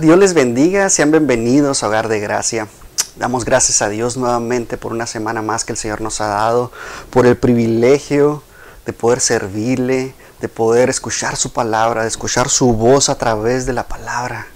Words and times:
Dios 0.00 0.18
les 0.18 0.32
bendiga, 0.32 0.88
sean 0.88 1.10
bienvenidos 1.10 1.82
a 1.82 1.88
Hogar 1.88 2.08
de 2.08 2.20
Gracia. 2.20 2.68
Damos 3.16 3.44
gracias 3.44 3.82
a 3.82 3.90
Dios 3.90 4.16
nuevamente 4.16 4.78
por 4.78 4.92
una 4.92 5.06
semana 5.06 5.42
más 5.42 5.66
que 5.66 5.72
el 5.72 5.78
Señor 5.78 6.00
nos 6.00 6.22
ha 6.22 6.26
dado, 6.28 6.72
por 7.10 7.26
el 7.26 7.36
privilegio 7.36 8.42
de 8.86 8.94
poder 8.94 9.20
servirle, 9.20 10.14
de 10.40 10.48
poder 10.48 10.88
escuchar 10.88 11.36
su 11.36 11.52
palabra, 11.52 12.00
de 12.00 12.08
escuchar 12.08 12.48
su 12.48 12.72
voz 12.72 13.10
a 13.10 13.18
través 13.18 13.66
de 13.66 13.74
la 13.74 13.88
palabra 13.88 14.46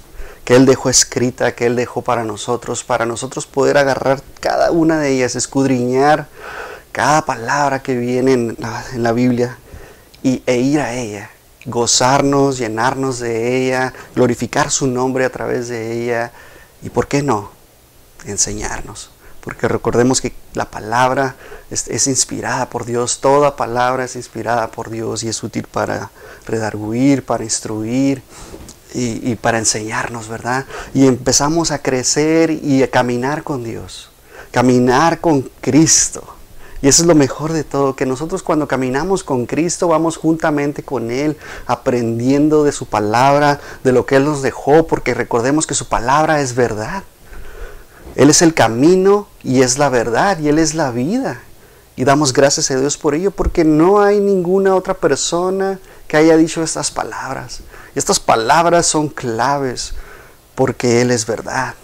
que 0.47 0.57
Él 0.57 0.65
dejó 0.65 0.89
escrita, 0.89 1.55
que 1.55 1.67
Él 1.67 1.77
dejó 1.77 2.01
para 2.01 2.25
nosotros, 2.25 2.83
para 2.83 3.05
nosotros 3.05 3.45
poder 3.45 3.77
agarrar 3.77 4.23
cada 4.41 4.71
una 4.71 4.99
de 4.99 5.11
ellas, 5.11 5.37
escudriñar 5.37 6.27
cada 6.91 7.27
palabra 7.27 7.83
que 7.83 7.97
viene 7.97 8.33
en 8.33 8.57
la, 8.97 9.13
Biblia 9.13 9.59
y, 10.23 10.43
e 10.47 10.57
ir 10.57 10.81
a 10.81 10.95
ella, 10.95 11.31
gozarnos, 11.67 12.59
llenarnos 12.59 13.19
de 13.19 13.57
ella, 13.57 13.93
glorificar 14.15 14.71
su 14.71 14.87
nombre 14.87 15.25
a 15.25 15.31
través 15.31 15.69
de 15.69 16.03
ella 16.03 16.33
y, 16.83 16.91
¿por 16.91 17.09
qué 17.09 17.23
no?, 17.23 17.51
enseñarnos. 18.27 19.11
Porque 19.41 19.69
recordemos 19.69 20.21
que 20.21 20.33
la 20.55 20.71
palabra 20.71 21.37
es, 21.71 22.07
inspirada 22.07 22.71
por 22.71 22.87
Dios, 22.87 23.21
toda 23.21 23.57
palabra 23.57 24.05
es 24.05 24.17
inspirada 24.17 24.71
por 24.71 24.91
Dios 24.91 25.23
y 25.23 25.29
es 25.29 25.43
útil 25.43 25.65
para 25.65 26.11
redarguir, 26.47 27.25
para 27.25 27.45
instruir 27.45 28.23
y, 28.95 29.31
y, 29.31 29.37
para 29.37 29.59
enseñarnos, 29.59 30.29
¿verdad? 30.29 30.65
Y 30.95 31.07
empezamos 31.07 31.73
a 31.73 31.81
crecer 31.81 32.51
y 32.51 32.83
a 32.83 32.91
caminar 32.91 33.43
con 33.43 33.65
Dios, 33.65 34.11
caminar 34.51 35.21
con 35.21 35.43
Cristo. 35.61 36.25
Y 36.85 36.89
eso 36.89 37.01
es 37.01 37.09
lo 37.09 37.15
mejor 37.15 37.55
de 37.55 37.65
todo, 37.65 37.97
que 37.97 38.05
nosotros 38.05 38.43
cuando 38.43 38.69
caminamos 38.69 39.25
con 39.25 39.47
Cristo 39.47 39.89
vamos 39.89 40.19
juntamente 40.19 40.83
con 40.83 41.11
Él, 41.11 41.39
aprendiendo 41.65 42.63
de 42.63 42.73
su 42.73 42.85
palabra, 42.85 43.59
de 43.83 43.93
lo 43.93 44.05
que 44.05 44.17
Él 44.17 44.27
nos 44.27 44.43
dejó, 44.43 44.87
porque 44.87 45.15
recordemos 45.15 45.67
que 45.67 45.73
su 45.73 45.89
palabra 45.89 46.43
es 46.43 46.55
verdad. 46.55 47.03
Él 48.17 48.29
es 48.29 48.43
el 48.43 48.53
camino 48.53 49.29
y 49.43 49.63
es 49.63 49.79
la 49.79 49.89
verdad 49.89 50.39
y 50.41 50.51
Él 50.51 50.59
es 50.59 50.75
la 50.75 50.91
vida. 50.91 51.41
Y 51.97 52.05
damos 52.05 52.35
gracias 52.35 52.71
a 52.71 52.77
Dios 52.79 52.99
por 52.99 53.15
ello, 53.15 53.31
porque 53.31 53.65
no 53.65 54.03
hay 54.03 54.21
ninguna 54.21 54.75
otra 54.75 54.93
persona 54.93 55.79
que 56.07 56.19
haya 56.19 56.37
dicho 56.37 56.63
estas 56.63 56.91
palabras. 56.91 57.61
Estas 57.95 58.21
palabras 58.21 58.85
son 58.85 59.09
claves 59.09 59.95
porque 60.55 61.01
Él 61.01 61.13
es 61.13 61.25
verdad. 61.25 61.77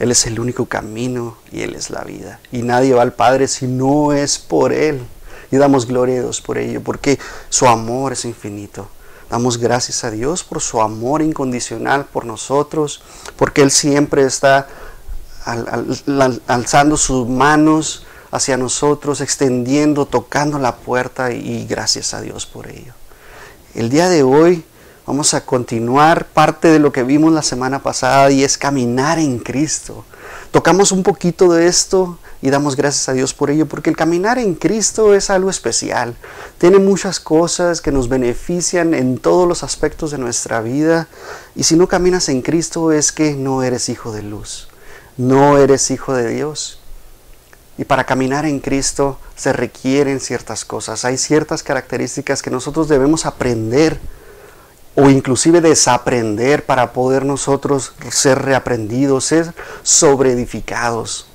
Él 0.00 0.10
es 0.10 0.26
el 0.26 0.40
único 0.40 0.64
camino 0.64 1.36
y 1.52 1.60
Él 1.60 1.74
es 1.74 1.90
la 1.90 2.02
vida. 2.02 2.40
Y 2.50 2.62
nadie 2.62 2.94
va 2.94 3.02
al 3.02 3.12
Padre 3.12 3.46
si 3.46 3.66
no 3.66 4.12
es 4.12 4.38
por 4.38 4.72
Él. 4.72 5.02
Y 5.52 5.58
damos 5.58 5.86
gloria 5.86 6.18
a 6.18 6.22
Dios 6.22 6.40
por 6.40 6.56
ello, 6.56 6.80
porque 6.82 7.18
su 7.50 7.66
amor 7.66 8.14
es 8.14 8.24
infinito. 8.24 8.88
Damos 9.28 9.58
gracias 9.58 10.02
a 10.02 10.10
Dios 10.10 10.42
por 10.42 10.60
su 10.62 10.80
amor 10.80 11.20
incondicional 11.20 12.06
por 12.06 12.24
nosotros, 12.24 13.02
porque 13.36 13.60
Él 13.60 13.70
siempre 13.70 14.24
está 14.24 14.68
alzando 16.46 16.96
sus 16.96 17.28
manos 17.28 18.06
hacia 18.30 18.56
nosotros, 18.56 19.20
extendiendo, 19.20 20.06
tocando 20.06 20.58
la 20.58 20.76
puerta 20.76 21.30
y 21.32 21.66
gracias 21.66 22.14
a 22.14 22.22
Dios 22.22 22.46
por 22.46 22.68
ello. 22.68 22.94
El 23.74 23.90
día 23.90 24.08
de 24.08 24.22
hoy 24.22 24.64
Vamos 25.10 25.34
a 25.34 25.44
continuar 25.44 26.28
parte 26.28 26.68
de 26.68 26.78
lo 26.78 26.92
que 26.92 27.02
vimos 27.02 27.32
la 27.32 27.42
semana 27.42 27.82
pasada 27.82 28.30
y 28.30 28.44
es 28.44 28.56
caminar 28.56 29.18
en 29.18 29.40
Cristo. 29.40 30.04
Tocamos 30.52 30.92
un 30.92 31.02
poquito 31.02 31.52
de 31.52 31.66
esto 31.66 32.20
y 32.40 32.50
damos 32.50 32.76
gracias 32.76 33.08
a 33.08 33.12
Dios 33.12 33.34
por 33.34 33.50
ello, 33.50 33.66
porque 33.66 33.90
el 33.90 33.96
caminar 33.96 34.38
en 34.38 34.54
Cristo 34.54 35.12
es 35.12 35.28
algo 35.28 35.50
especial. 35.50 36.14
Tiene 36.58 36.78
muchas 36.78 37.18
cosas 37.18 37.80
que 37.80 37.90
nos 37.90 38.08
benefician 38.08 38.94
en 38.94 39.18
todos 39.18 39.48
los 39.48 39.64
aspectos 39.64 40.12
de 40.12 40.18
nuestra 40.18 40.60
vida. 40.60 41.08
Y 41.56 41.64
si 41.64 41.74
no 41.74 41.88
caminas 41.88 42.28
en 42.28 42.40
Cristo 42.40 42.92
es 42.92 43.10
que 43.10 43.34
no 43.34 43.64
eres 43.64 43.88
hijo 43.88 44.12
de 44.12 44.22
luz, 44.22 44.68
no 45.16 45.58
eres 45.58 45.90
hijo 45.90 46.14
de 46.14 46.28
Dios. 46.28 46.78
Y 47.78 47.84
para 47.84 48.04
caminar 48.04 48.46
en 48.46 48.60
Cristo 48.60 49.18
se 49.34 49.52
requieren 49.52 50.20
ciertas 50.20 50.64
cosas, 50.64 51.04
hay 51.04 51.18
ciertas 51.18 51.64
características 51.64 52.42
que 52.42 52.50
nosotros 52.50 52.86
debemos 52.86 53.26
aprender 53.26 53.98
o 54.94 55.08
inclusive 55.08 55.60
desaprender 55.60 56.66
para 56.66 56.92
poder 56.92 57.24
nosotros 57.24 57.92
ser 58.10 58.42
reaprendidos, 58.42 59.24
ser 59.24 59.54
sobreedificados. 59.82 61.26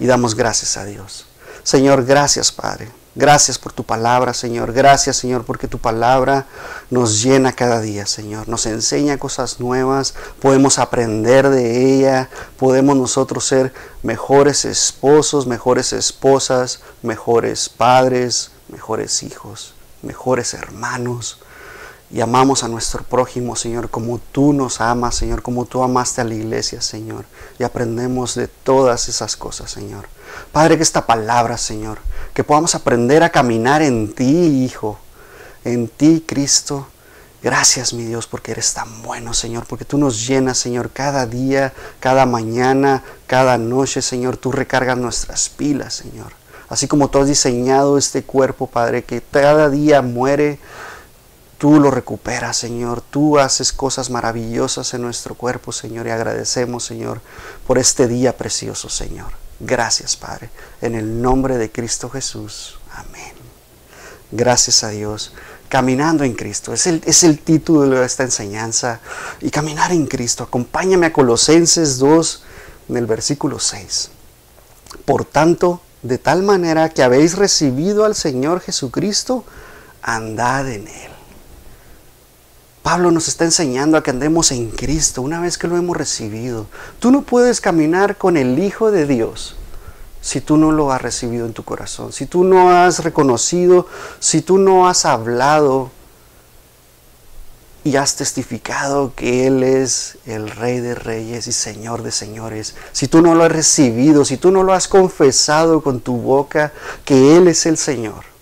Y 0.00 0.06
damos 0.06 0.34
gracias 0.34 0.76
a 0.76 0.84
Dios. 0.84 1.26
Señor, 1.62 2.04
gracias 2.04 2.50
Padre. 2.50 2.90
Gracias 3.16 3.58
por 3.58 3.72
tu 3.72 3.84
palabra, 3.84 4.34
Señor. 4.34 4.72
Gracias, 4.72 5.16
Señor, 5.18 5.44
porque 5.44 5.68
tu 5.68 5.78
palabra 5.78 6.46
nos 6.90 7.22
llena 7.22 7.52
cada 7.52 7.80
día, 7.80 8.06
Señor. 8.06 8.48
Nos 8.48 8.66
enseña 8.66 9.18
cosas 9.18 9.60
nuevas. 9.60 10.14
Podemos 10.40 10.80
aprender 10.80 11.48
de 11.48 11.94
ella. 11.94 12.28
Podemos 12.56 12.96
nosotros 12.96 13.44
ser 13.44 13.72
mejores 14.02 14.64
esposos, 14.64 15.46
mejores 15.46 15.92
esposas, 15.92 16.80
mejores 17.02 17.68
padres, 17.68 18.50
mejores 18.68 19.22
hijos, 19.22 19.74
mejores 20.02 20.52
hermanos 20.52 21.38
y 22.14 22.20
amamos 22.20 22.62
a 22.62 22.68
nuestro 22.68 23.02
prójimo, 23.02 23.56
Señor, 23.56 23.90
como 23.90 24.20
tú 24.20 24.52
nos 24.52 24.80
amas, 24.80 25.16
Señor, 25.16 25.42
como 25.42 25.64
tú 25.64 25.82
amaste 25.82 26.20
a 26.20 26.24
la 26.24 26.34
iglesia, 26.34 26.80
Señor. 26.80 27.24
Y 27.58 27.64
aprendemos 27.64 28.36
de 28.36 28.46
todas 28.46 29.08
esas 29.08 29.36
cosas, 29.36 29.72
Señor. 29.72 30.06
Padre, 30.52 30.76
que 30.76 30.84
esta 30.84 31.06
palabra, 31.06 31.58
Señor, 31.58 31.98
que 32.32 32.44
podamos 32.44 32.76
aprender 32.76 33.24
a 33.24 33.30
caminar 33.30 33.82
en 33.82 34.14
ti, 34.14 34.64
Hijo, 34.64 34.96
en 35.64 35.88
ti, 35.88 36.22
Cristo. 36.24 36.86
Gracias, 37.42 37.92
mi 37.92 38.04
Dios, 38.04 38.28
porque 38.28 38.52
eres 38.52 38.72
tan 38.74 39.02
bueno, 39.02 39.34
Señor, 39.34 39.66
porque 39.66 39.84
tú 39.84 39.98
nos 39.98 40.24
llenas, 40.24 40.56
Señor, 40.56 40.90
cada 40.92 41.26
día, 41.26 41.72
cada 41.98 42.26
mañana, 42.26 43.02
cada 43.26 43.58
noche, 43.58 44.02
Señor, 44.02 44.36
tú 44.36 44.52
recargas 44.52 44.98
nuestras 44.98 45.48
pilas, 45.48 45.94
Señor. 45.94 46.32
Así 46.68 46.86
como 46.86 47.10
tú 47.10 47.18
has 47.18 47.26
diseñado 47.26 47.98
este 47.98 48.22
cuerpo, 48.22 48.68
Padre, 48.68 49.02
que 49.02 49.20
cada 49.20 49.68
día 49.68 50.00
muere 50.00 50.60
Tú 51.64 51.80
lo 51.80 51.90
recuperas, 51.90 52.58
Señor. 52.58 53.00
Tú 53.00 53.38
haces 53.38 53.72
cosas 53.72 54.10
maravillosas 54.10 54.92
en 54.92 55.00
nuestro 55.00 55.34
cuerpo, 55.34 55.72
Señor. 55.72 56.06
Y 56.06 56.10
agradecemos, 56.10 56.84
Señor, 56.84 57.22
por 57.66 57.78
este 57.78 58.06
día 58.06 58.36
precioso, 58.36 58.90
Señor. 58.90 59.28
Gracias, 59.60 60.14
Padre. 60.14 60.50
En 60.82 60.94
el 60.94 61.22
nombre 61.22 61.56
de 61.56 61.72
Cristo 61.72 62.10
Jesús. 62.10 62.78
Amén. 62.92 63.32
Gracias 64.30 64.84
a 64.84 64.90
Dios. 64.90 65.32
Caminando 65.70 66.22
en 66.22 66.34
Cristo. 66.34 66.74
Es 66.74 66.86
el, 67.22 67.38
título 67.38 67.98
de 67.98 68.04
esta 68.04 68.24
enseñanza. 68.24 69.00
Y 69.40 69.48
caminar 69.48 69.90
en 69.90 70.06
Cristo. 70.06 70.44
Acompáñame 70.44 71.06
a 71.06 71.12
Colosenses 71.14 71.96
2, 71.96 72.42
en 72.90 72.96
el 72.98 73.06
versículo 73.06 73.58
6. 73.58 74.10
Por 75.06 75.24
tanto, 75.24 75.80
de 76.02 76.18
tal 76.18 76.42
manera 76.42 76.90
que 76.90 77.02
habéis 77.02 77.38
recibido 77.38 78.04
al 78.04 78.14
Señor 78.14 78.60
Jesucristo, 78.60 79.46
andad 80.02 80.68
en 80.68 80.88
Él 80.88 81.13
Pablo 82.84 83.10
nos 83.10 83.28
está 83.28 83.44
enseñando 83.44 83.96
a 83.96 84.02
que 84.02 84.10
andemos 84.10 84.52
en 84.52 84.70
Cristo 84.70 85.22
una 85.22 85.40
vez 85.40 85.56
que 85.56 85.66
lo 85.66 85.78
hemos 85.78 85.96
recibido. 85.96 86.66
Tú 86.98 87.10
no 87.10 87.22
puedes 87.22 87.62
caminar 87.62 88.18
con 88.18 88.36
el 88.36 88.58
Hijo 88.58 88.90
de 88.90 89.06
Dios 89.06 89.56
si 90.20 90.42
tú 90.42 90.58
no 90.58 90.70
lo 90.70 90.92
has 90.92 91.00
recibido 91.00 91.46
en 91.46 91.54
tu 91.54 91.64
corazón, 91.64 92.12
si 92.12 92.26
tú 92.26 92.44
no 92.44 92.68
has 92.68 93.02
reconocido, 93.02 93.86
si 94.20 94.42
tú 94.42 94.58
no 94.58 94.86
has 94.86 95.06
hablado 95.06 95.92
y 97.84 97.96
has 97.96 98.16
testificado 98.16 99.14
que 99.14 99.46
Él 99.46 99.62
es 99.62 100.18
el 100.26 100.50
Rey 100.50 100.80
de 100.80 100.94
Reyes 100.94 101.46
y 101.46 101.52
Señor 101.52 102.02
de 102.02 102.10
Señores, 102.10 102.74
si 102.92 103.08
tú 103.08 103.22
no 103.22 103.34
lo 103.34 103.44
has 103.44 103.52
recibido, 103.52 104.26
si 104.26 104.36
tú 104.36 104.50
no 104.50 104.62
lo 104.62 104.74
has 104.74 104.88
confesado 104.88 105.82
con 105.82 106.00
tu 106.00 106.18
boca 106.18 106.74
que 107.06 107.38
Él 107.38 107.48
es 107.48 107.64
el 107.64 107.78
Señor 107.78 108.33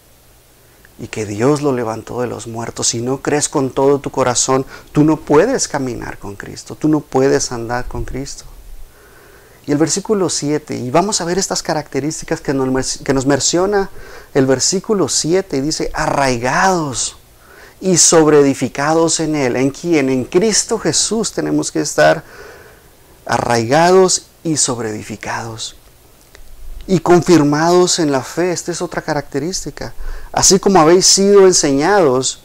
y 1.02 1.08
que 1.08 1.26
Dios 1.26 1.62
lo 1.62 1.72
levantó 1.72 2.20
de 2.20 2.28
los 2.28 2.46
muertos, 2.46 2.86
si 2.86 3.02
no 3.02 3.22
crees 3.22 3.48
con 3.48 3.70
todo 3.70 3.98
tu 3.98 4.10
corazón, 4.10 4.64
tú 4.92 5.02
no 5.02 5.16
puedes 5.16 5.66
caminar 5.66 6.16
con 6.16 6.36
Cristo, 6.36 6.76
tú 6.76 6.86
no 6.86 7.00
puedes 7.00 7.50
andar 7.50 7.86
con 7.86 8.04
Cristo. 8.04 8.44
Y 9.66 9.72
el 9.72 9.78
versículo 9.78 10.30
7, 10.30 10.76
y 10.76 10.92
vamos 10.92 11.20
a 11.20 11.24
ver 11.24 11.40
estas 11.40 11.60
características 11.60 12.40
que 12.40 12.54
nos, 12.54 12.98
que 12.98 13.14
nos 13.14 13.26
menciona 13.26 13.90
el 14.32 14.46
versículo 14.46 15.08
7, 15.08 15.60
dice, 15.60 15.90
arraigados 15.92 17.16
y 17.80 17.96
sobreedificados 17.96 19.18
en 19.18 19.34
Él. 19.34 19.56
¿En 19.56 19.70
quién? 19.70 20.08
En 20.08 20.22
Cristo 20.22 20.78
Jesús 20.78 21.32
tenemos 21.32 21.72
que 21.72 21.80
estar 21.80 22.22
arraigados 23.26 24.26
y 24.44 24.56
sobreedificados 24.56 25.74
y 26.86 27.00
confirmados 27.00 27.98
en 27.98 28.12
la 28.12 28.22
fe. 28.22 28.52
Esta 28.52 28.72
es 28.72 28.82
otra 28.82 29.02
característica. 29.02 29.94
Así 30.32 30.58
como 30.58 30.80
habéis 30.80 31.06
sido 31.06 31.46
enseñados, 31.46 32.42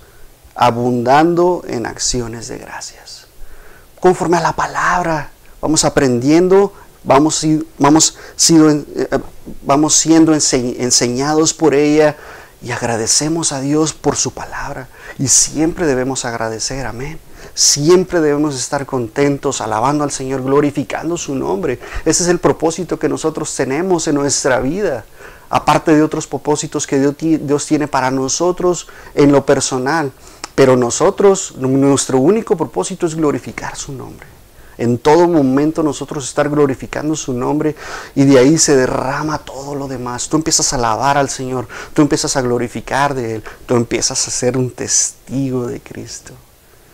abundando 0.55 1.63
en 1.67 1.85
acciones 1.85 2.47
de 2.47 2.57
gracias. 2.57 3.27
Conforme 3.99 4.37
a 4.37 4.41
la 4.41 4.53
palabra, 4.53 5.31
vamos 5.61 5.85
aprendiendo, 5.85 6.73
vamos, 7.03 7.45
vamos, 7.77 8.17
eh, 8.49 9.19
vamos 9.63 9.95
siendo 9.95 10.33
enseñados 10.33 11.53
por 11.53 11.73
ella 11.73 12.15
y 12.61 12.71
agradecemos 12.71 13.51
a 13.51 13.61
Dios 13.61 13.93
por 13.93 14.15
su 14.15 14.31
palabra. 14.31 14.89
Y 15.17 15.27
siempre 15.27 15.85
debemos 15.85 16.25
agradecer, 16.25 16.85
amén. 16.85 17.19
Siempre 17.53 18.19
debemos 18.19 18.55
estar 18.55 18.85
contentos, 18.85 19.61
alabando 19.61 20.03
al 20.03 20.11
Señor, 20.11 20.43
glorificando 20.43 21.17
su 21.17 21.35
nombre. 21.35 21.79
Ese 22.05 22.23
es 22.23 22.29
el 22.29 22.39
propósito 22.39 22.99
que 22.99 23.09
nosotros 23.09 23.55
tenemos 23.55 24.07
en 24.07 24.15
nuestra 24.15 24.59
vida, 24.59 25.05
aparte 25.49 25.95
de 25.95 26.03
otros 26.03 26.27
propósitos 26.27 26.87
que 26.87 26.99
Dios 26.99 27.65
tiene 27.65 27.87
para 27.87 28.11
nosotros 28.11 28.87
en 29.15 29.31
lo 29.31 29.45
personal. 29.45 30.11
Pero 30.55 30.75
nosotros, 30.75 31.55
nuestro 31.57 32.17
único 32.17 32.57
propósito 32.57 33.05
es 33.05 33.15
glorificar 33.15 33.75
su 33.75 33.93
nombre. 33.93 34.27
En 34.77 34.99
todo 34.99 35.27
momento 35.27 35.81
nosotros 35.81 36.27
estar 36.27 36.49
glorificando 36.49 37.15
su 37.15 37.33
nombre 37.33 37.75
y 38.13 38.25
de 38.25 38.37
ahí 38.37 38.57
se 38.57 38.75
derrama 38.75 39.39
todo 39.39 39.73
lo 39.73 39.87
demás. 39.87 40.29
Tú 40.29 40.37
empiezas 40.37 40.71
a 40.71 40.75
alabar 40.75 41.17
al 41.17 41.29
Señor, 41.29 41.67
tú 41.93 42.03
empiezas 42.03 42.35
a 42.37 42.41
glorificar 42.41 43.15
de 43.15 43.35
Él, 43.35 43.43
tú 43.65 43.75
empiezas 43.75 44.27
a 44.27 44.31
ser 44.31 44.55
un 44.55 44.69
testigo 44.69 45.65
de 45.65 45.79
Cristo. 45.79 46.33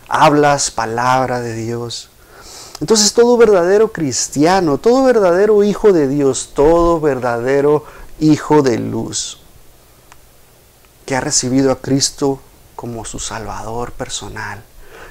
Hablas 0.07 0.71
palabra 0.71 1.41
de 1.41 1.55
Dios. 1.55 2.09
Entonces 2.79 3.13
todo 3.13 3.37
verdadero 3.37 3.91
cristiano, 3.91 4.77
todo 4.77 5.03
verdadero 5.03 5.63
hijo 5.63 5.91
de 5.91 6.07
Dios, 6.07 6.51
todo 6.53 6.99
verdadero 7.01 7.85
hijo 8.19 8.61
de 8.61 8.77
luz, 8.79 9.39
que 11.05 11.15
ha 11.15 11.21
recibido 11.21 11.71
a 11.71 11.81
Cristo 11.81 12.39
como 12.75 13.05
su 13.05 13.19
Salvador 13.19 13.91
personal 13.91 14.63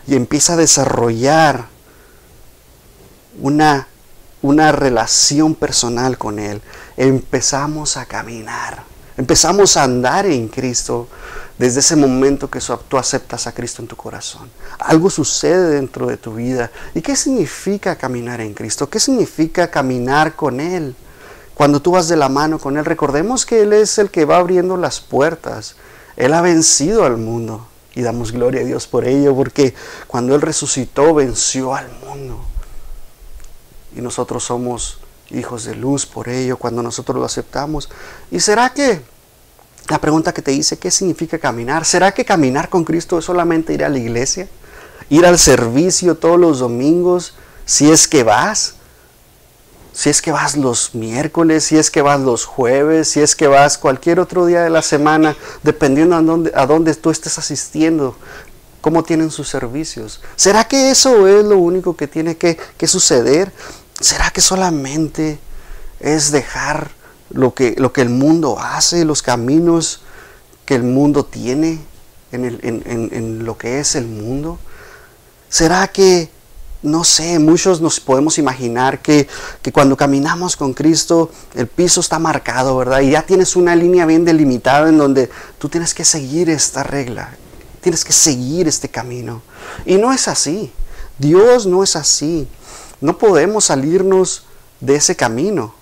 y 0.07 0.15
empieza 0.15 0.55
a 0.55 0.57
desarrollar 0.57 1.67
una, 3.41 3.89
una 4.43 4.73
relación 4.73 5.55
personal 5.55 6.19
con 6.19 6.39
Él, 6.39 6.61
empezamos 6.97 7.97
a 7.97 8.07
caminar, 8.07 8.85
empezamos 9.17 9.77
a 9.77 9.85
andar 9.85 10.27
en 10.27 10.49
Cristo 10.49 11.09
desde 11.59 11.81
ese 11.81 11.97
momento 11.97 12.51
que 12.51 12.59
tú 12.89 12.99
aceptas 12.99 13.47
a 13.47 13.53
Cristo 13.53 13.83
en 13.83 13.89
tu 13.89 13.97
corazón. 13.97 14.51
Algo 14.79 15.09
sucede 15.11 15.75
dentro 15.75 16.07
de 16.07 16.17
tu 16.17 16.35
vida. 16.35 16.71
¿Y 16.95 17.03
qué 17.03 17.15
significa 17.15 17.95
caminar 17.97 18.41
en 18.41 18.53
Cristo? 18.53 18.89
¿Qué 18.91 18.99
significa 18.99 19.71
caminar 19.71 20.35
con 20.35 20.59
Él? 20.61 20.97
Cuando 21.55 21.81
tú 21.81 21.93
vas 21.93 22.09
de 22.09 22.17
la 22.17 22.29
mano 22.29 22.59
con 22.59 22.77
Él, 22.77 22.85
recordemos 22.85 23.47
que 23.47 23.63
Él 23.63 23.73
es 23.73 23.99
el 23.99 24.11
que 24.11 24.25
va 24.25 24.39
abriendo 24.39 24.77
las 24.77 25.01
puertas. 25.01 25.77
Él 26.17 26.33
ha 26.35 26.41
vencido 26.41 27.05
al 27.05 27.17
mundo. 27.19 27.67
Y 27.95 28.01
damos 28.01 28.33
gloria 28.33 28.63
a 28.63 28.65
Dios 28.65 28.87
por 28.87 29.07
ello, 29.07 29.35
porque 29.37 29.75
cuando 30.07 30.35
Él 30.35 30.41
resucitó, 30.41 31.13
venció 31.13 31.75
al 31.75 31.89
mundo 32.07 32.43
y 33.97 34.01
nosotros 34.01 34.45
somos 34.45 34.99
hijos 35.31 35.65
de 35.65 35.75
luz 35.75 36.07
por 36.07 36.29
ello 36.29 36.57
cuando 36.57 36.83
nosotros 36.83 37.17
lo 37.17 37.25
aceptamos. 37.25 37.89
¿Y 38.31 38.41
será 38.41 38.73
que 38.73 39.03
la 39.89 40.01
pregunta 40.01 40.33
que 40.33 40.43
te 40.43 40.53
hice, 40.53 40.79
¿qué 40.79 40.91
significa 40.91 41.39
caminar? 41.39 41.85
¿Será 41.85 42.13
que 42.13 42.25
caminar 42.25 42.69
con 42.69 42.85
Cristo 42.85 43.19
es 43.19 43.25
solamente 43.25 43.73
ir 43.73 43.85
a 43.85 43.89
la 43.89 43.99
iglesia? 43.99 44.49
¿Ir 45.09 45.27
al 45.27 45.39
servicio 45.39 46.17
todos 46.17 46.39
los 46.39 46.61
domingos? 46.61 47.35
Si 47.65 47.91
es 47.91 48.09
que 48.09 48.23
vas. 48.23 48.77
Si 49.93 50.09
es 50.09 50.23
que 50.23 50.33
vas 50.33 50.57
los 50.57 50.95
miércoles, 50.95 51.65
si 51.65 51.77
es 51.77 51.91
que 51.91 52.03
vas 52.03 52.21
los 52.21 52.45
jueves, 52.45 53.09
si 53.09 53.21
es 53.21 53.37
que 53.37 53.47
vas 53.47 53.77
cualquier 53.77 54.21
otro 54.21 54.47
día 54.47 54.63
de 54.63 54.71
la 54.71 54.83
semana, 54.83 55.37
dependiendo 55.63 56.17
a 56.17 56.23
dónde, 56.23 56.53
a 56.55 56.67
dónde 56.67 56.95
tú 56.95 57.11
estés 57.11 57.39
asistiendo, 57.39 58.17
cómo 58.81 59.03
tienen 59.05 59.31
sus 59.31 59.49
servicios. 59.49 60.21
¿Será 60.37 60.65
que 60.65 60.91
eso 60.91 61.29
es 61.29 61.45
lo 61.45 61.59
único 61.59 61.97
que 61.97 62.09
tiene 62.09 62.37
que, 62.37 62.59
que 62.77 62.87
suceder? 62.87 63.53
¿Será 64.01 64.31
que 64.31 64.41
solamente 64.41 65.39
es 66.01 66.33
dejar 66.33 66.91
lo 67.31 67.55
que, 67.55 67.75
lo 67.79 67.93
que 67.93 68.03
el 68.03 68.11
mundo 68.11 68.59
hace, 68.59 69.05
los 69.05 69.23
caminos 69.23 70.03
que 70.67 70.75
el 70.75 70.83
mundo 70.83 71.25
tiene 71.25 71.81
en, 72.33 73.45
lo 73.45 73.57
que 73.57 73.79
es 73.79 73.95
el 73.95 74.07
mundo? 74.07 74.59
¿Será 75.49 75.87
que, 75.89 76.31
no 76.83 77.05
sé, 77.05 77.39
muchos 77.39 77.81
nos 77.81 78.01
podemos 78.01 78.39
imaginar 78.39 79.01
que, 79.01 79.29
que 79.63 79.73
cuando 79.73 79.97
caminamos 79.97 80.57
con 80.57 80.75
Cristo 80.75 81.31
el 81.55 81.69
piso 81.69 82.01
está 82.01 82.19
marcado, 82.19 82.77
¿verdad? 82.77 83.01
Y 83.01 83.11
ya 83.11 83.23
tienes 83.23 83.55
una 83.55 83.77
línea 83.77 84.05
bien 84.05 84.25
delimitada 84.25 84.89
en 84.89 84.99
donde 84.99 85.31
tú 85.59 85.69
tienes 85.69 85.95
que 85.95 86.05
seguir 86.05 86.51
esta 86.51 86.83
regla, 86.83 87.37
tienes 87.81 88.05
que 88.05 88.13
seguir 88.13 88.67
este 88.67 88.89
camino. 88.89 89.43
Y 89.87 89.97
no 89.97 90.13
es 90.13 90.29
así. 90.29 90.73
Dios 91.19 91.67
no 91.67 91.83
es 91.83 91.95
así. 91.95 92.49
No 93.01 93.19
podemos 93.19 93.67
salirnos 93.67 94.45
de 94.81 94.97
ese 94.97 95.15
camino 95.15 95.75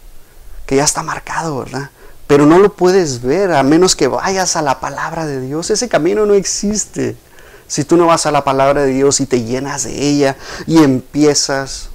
que 0.67 0.77
ya 0.77 0.85
está 0.85 1.03
marcado, 1.03 1.59
¿verdad? 1.59 1.91
Pero 2.27 2.47
no 2.47 2.59
lo 2.59 2.75
puedes 2.75 3.23
ver 3.23 3.53
a 3.53 3.63
menos 3.63 3.97
que 3.97 4.07
vayas 4.07 4.55
a 4.55 4.63
la 4.63 4.81
palabra 4.81 5.27
de 5.27 5.41
Dios. 5.41 5.71
Ese 5.71 5.89
camino 5.89 6.27
no 6.27 6.35
existe. 6.35 7.17
Si 7.71 7.85
tú 7.85 7.97
no 7.97 8.07
vas 8.07 8.27
a 8.27 8.33
la 8.33 8.43
palabra 8.43 8.83
de 8.83 8.93
Dios 8.93 9.21
y 9.21 9.27
te 9.27 9.45
llenas 9.45 9.85
de 9.85 9.97
ella 9.97 10.37
y 10.67 10.79
empiezas 10.79 11.91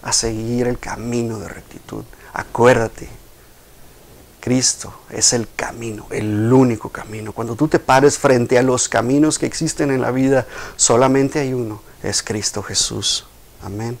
a 0.00 0.12
seguir 0.12 0.68
el 0.68 0.78
camino 0.78 1.40
de 1.40 1.48
rectitud, 1.48 2.04
acuérdate, 2.32 3.08
Cristo 4.38 4.94
es 5.10 5.32
el 5.32 5.48
camino, 5.56 6.06
el 6.10 6.52
único 6.52 6.90
camino. 6.90 7.32
Cuando 7.32 7.56
tú 7.56 7.66
te 7.66 7.80
pares 7.80 8.16
frente 8.16 8.56
a 8.58 8.62
los 8.62 8.88
caminos 8.88 9.40
que 9.40 9.46
existen 9.46 9.90
en 9.90 10.00
la 10.00 10.12
vida, 10.12 10.46
solamente 10.76 11.40
hay 11.40 11.52
uno, 11.52 11.82
es 12.04 12.22
Cristo 12.22 12.62
Jesús. 12.62 13.26
Amén. 13.60 13.98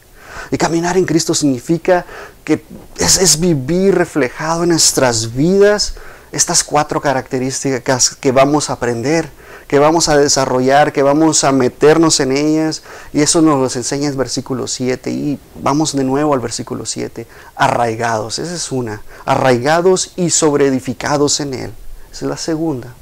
Y 0.52 0.56
caminar 0.56 0.96
en 0.96 1.04
Cristo 1.04 1.34
significa 1.34 2.06
que 2.44 2.64
es, 2.96 3.40
vivir 3.40 3.96
reflejado 3.96 4.62
en 4.62 4.68
nuestras 4.68 5.34
vidas 5.34 5.96
estas 6.30 6.62
cuatro 6.62 7.00
características 7.00 8.14
que 8.14 8.30
vamos 8.30 8.70
a 8.70 8.74
aprender, 8.74 9.28
que 9.72 9.78
vamos 9.78 10.10
a 10.10 10.18
desarrollar, 10.18 10.92
que 10.92 11.02
vamos 11.02 11.44
a 11.44 11.50
meternos 11.50 12.20
en 12.20 12.32
ellas. 12.32 12.82
Y 13.14 13.22
eso 13.22 13.40
nos 13.40 13.58
lo 13.58 13.80
enseña 13.80 14.06
el 14.06 14.16
versículo 14.18 14.68
7. 14.68 15.10
Y 15.10 15.38
vamos 15.62 15.96
de 15.96 16.04
nuevo 16.04 16.34
al 16.34 16.40
versículo 16.40 16.84
7. 16.84 17.26
Arraigados, 17.56 18.38
esa 18.38 18.54
es 18.54 18.70
una. 18.70 19.00
Arraigados 19.24 20.12
y 20.16 20.28
sobreedificados 20.28 21.40
en 21.40 21.54
Él. 21.54 21.72
Esa 22.12 22.26
es 22.26 22.28
la 22.28 22.36
segunda. 22.36 22.92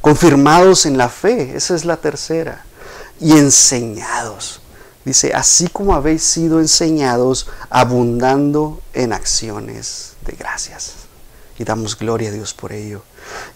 Confirmados 0.00 0.86
en 0.86 0.98
la 0.98 1.08
fe, 1.08 1.56
esa 1.56 1.74
es 1.74 1.84
la 1.84 1.96
tercera. 1.96 2.64
Y 3.18 3.32
enseñados. 3.32 4.60
Dice, 5.04 5.32
así 5.34 5.66
como 5.66 5.96
habéis 5.96 6.22
sido 6.22 6.60
enseñados, 6.60 7.48
abundando 7.70 8.80
en 8.92 9.12
acciones 9.12 10.12
de 10.24 10.36
gracias. 10.36 10.92
Y 11.58 11.64
damos 11.64 11.98
gloria 11.98 12.28
a 12.28 12.32
Dios 12.32 12.54
por 12.54 12.72
ello. 12.72 13.02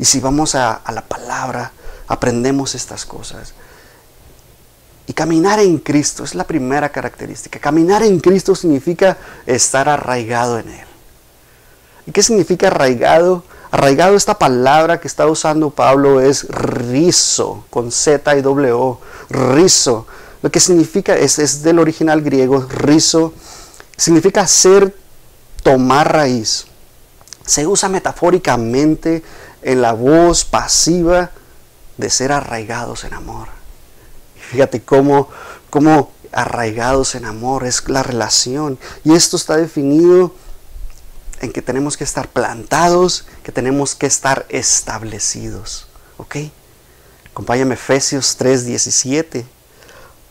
Y 0.00 0.04
si 0.04 0.18
vamos 0.18 0.56
a, 0.56 0.83
la 0.92 1.02
palabra, 1.02 1.73
aprendemos 2.08 2.75
estas 2.75 3.04
cosas. 3.04 3.54
Y 5.06 5.12
caminar 5.12 5.60
en 5.60 5.78
Cristo 5.78 6.25
es 6.25 6.34
la 6.34 6.44
primera 6.44 6.88
característica. 6.88 7.60
Caminar 7.60 8.02
en 8.02 8.18
Cristo 8.18 8.54
significa 8.54 9.16
estar 9.46 9.88
arraigado 9.88 10.58
en 10.58 10.68
Él. 10.68 10.86
¿Y 12.06 12.12
qué 12.12 12.22
significa 12.22 12.68
arraigado? 12.68 13.44
Arraigado, 13.70 14.16
esta 14.16 14.38
palabra 14.38 15.00
que 15.00 15.08
está 15.08 15.26
usando 15.26 15.70
Pablo 15.70 16.20
es 16.20 16.48
rizo, 16.48 17.64
con 17.70 17.92
Z 17.92 18.36
y 18.36 18.42
W 18.42 18.72
O, 18.72 19.00
rizo. 19.28 20.06
Lo 20.42 20.50
que 20.50 20.60
significa, 20.60 21.16
es, 21.16 21.38
es 21.38 21.62
del 21.62 21.78
original 21.78 22.22
griego, 22.22 22.66
rizo, 22.68 23.32
significa 23.96 24.46
ser, 24.46 24.94
tomar 25.62 26.12
raíz. 26.12 26.66
Se 27.44 27.66
usa 27.66 27.88
metafóricamente 27.88 29.22
en 29.62 29.82
la 29.82 29.92
voz 29.92 30.44
pasiva 30.44 31.30
de 31.96 32.10
ser 32.10 32.32
arraigados 32.32 33.04
en 33.04 33.14
amor. 33.14 33.48
Fíjate 34.50 34.82
cómo, 34.82 35.28
cómo 35.70 36.12
arraigados 36.32 37.14
en 37.14 37.24
amor 37.24 37.64
es 37.64 37.88
la 37.88 38.02
relación. 38.02 38.78
Y 39.04 39.14
esto 39.14 39.36
está 39.36 39.56
definido 39.56 40.34
en 41.40 41.52
que 41.52 41.62
tenemos 41.62 41.96
que 41.96 42.04
estar 42.04 42.28
plantados, 42.28 43.26
que 43.42 43.52
tenemos 43.52 43.94
que 43.94 44.06
estar 44.06 44.46
establecidos. 44.48 45.86
¿Ok? 46.18 46.36
Acompáñame 47.30 47.74
Efesios 47.74 48.38
3:17 48.38 49.44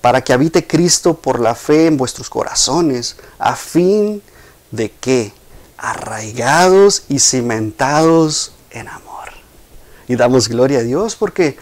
para 0.01 0.22
que 0.24 0.34
habite 0.34 0.67
Cristo 0.67 1.15
por 1.15 1.39
la 1.39 1.55
fe 1.55 1.88
en 1.88 1.98
vuestros 1.98 2.29
corazones, 2.29 3.15
a 3.39 3.55
fin 3.55 4.22
de 4.69 4.91
que, 4.91 5.34
arraigados 5.77 7.05
y 7.10 7.17
cimentados 7.17 8.51
en 8.69 8.88
amor. 8.88 9.29
Y 10.08 10.16
damos 10.16 10.50
gloria 10.50 10.80
a 10.80 10.84
Dios 10.84 11.16
porque 11.16 11.58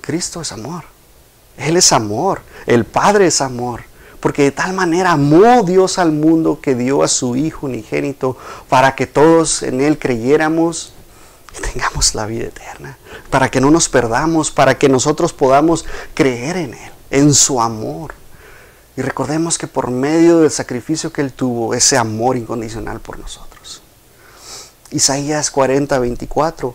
Cristo 0.00 0.40
es 0.40 0.52
amor. 0.52 0.84
Él 1.56 1.76
es 1.76 1.92
amor. 1.92 2.42
El 2.66 2.84
Padre 2.84 3.26
es 3.26 3.40
amor. 3.40 3.82
Porque 4.20 4.42
de 4.42 4.50
tal 4.52 4.72
manera 4.74 5.12
amó 5.12 5.62
Dios 5.62 5.98
al 5.98 6.12
mundo 6.12 6.60
que 6.60 6.74
dio 6.74 7.02
a 7.02 7.08
su 7.08 7.36
Hijo 7.36 7.66
unigénito 7.66 8.36
para 8.68 8.94
que 8.94 9.06
todos 9.06 9.62
en 9.62 9.80
Él 9.80 9.98
creyéramos 9.98 10.92
y 11.56 11.62
tengamos 11.62 12.14
la 12.14 12.26
vida 12.26 12.46
eterna. 12.46 12.98
Para 13.30 13.50
que 13.50 13.60
no 13.60 13.70
nos 13.70 13.88
perdamos, 13.88 14.50
para 14.50 14.76
que 14.76 14.88
nosotros 14.88 15.32
podamos 15.32 15.86
creer 16.14 16.56
en 16.56 16.74
Él 16.74 16.92
en 17.10 17.34
su 17.34 17.60
amor. 17.60 18.14
Y 18.96 19.02
recordemos 19.02 19.58
que 19.58 19.66
por 19.66 19.90
medio 19.90 20.40
del 20.40 20.50
sacrificio 20.50 21.12
que 21.12 21.20
Él 21.20 21.32
tuvo, 21.32 21.74
ese 21.74 21.96
amor 21.96 22.36
incondicional 22.36 23.00
por 23.00 23.18
nosotros. 23.18 23.82
Isaías 24.90 25.50
40, 25.50 25.98
24, 25.98 26.74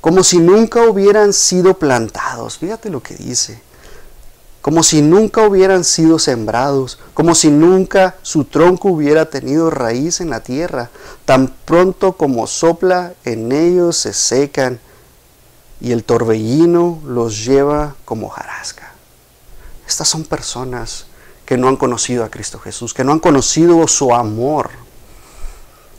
como 0.00 0.22
si 0.22 0.38
nunca 0.38 0.82
hubieran 0.82 1.32
sido 1.32 1.78
plantados. 1.78 2.58
Fíjate 2.58 2.90
lo 2.90 3.02
que 3.02 3.14
dice. 3.14 3.60
como 4.62 4.82
si 4.82 5.00
nunca 5.00 5.46
hubieran 5.46 5.84
sido 5.84 6.18
sembrados, 6.18 6.98
como 7.14 7.36
si 7.36 7.50
nunca 7.50 8.16
su 8.22 8.42
tronco 8.42 8.88
hubiera 8.88 9.30
tenido 9.30 9.70
raíz 9.70 10.20
en 10.20 10.30
la 10.30 10.40
tierra. 10.40 10.90
Tan 11.24 11.54
pronto 11.64 12.14
como 12.14 12.48
sopla, 12.48 13.14
en 13.24 13.52
ellos 13.52 13.96
se 13.96 14.12
secan 14.12 14.80
y 15.80 15.92
el 15.92 16.02
torbellino 16.02 17.00
los 17.06 17.44
lleva 17.44 17.94
como 18.04 18.28
jarasca. 18.28 18.92
Estas 19.86 20.08
son 20.08 20.24
personas 20.24 21.06
que 21.44 21.56
no 21.56 21.68
han 21.68 21.76
conocido 21.76 22.24
a 22.24 22.28
Cristo 22.28 22.58
Jesús, 22.58 22.92
que 22.92 23.04
no 23.04 23.12
han 23.12 23.20
conocido 23.20 23.86
su 23.86 24.12
amor. 24.12 24.70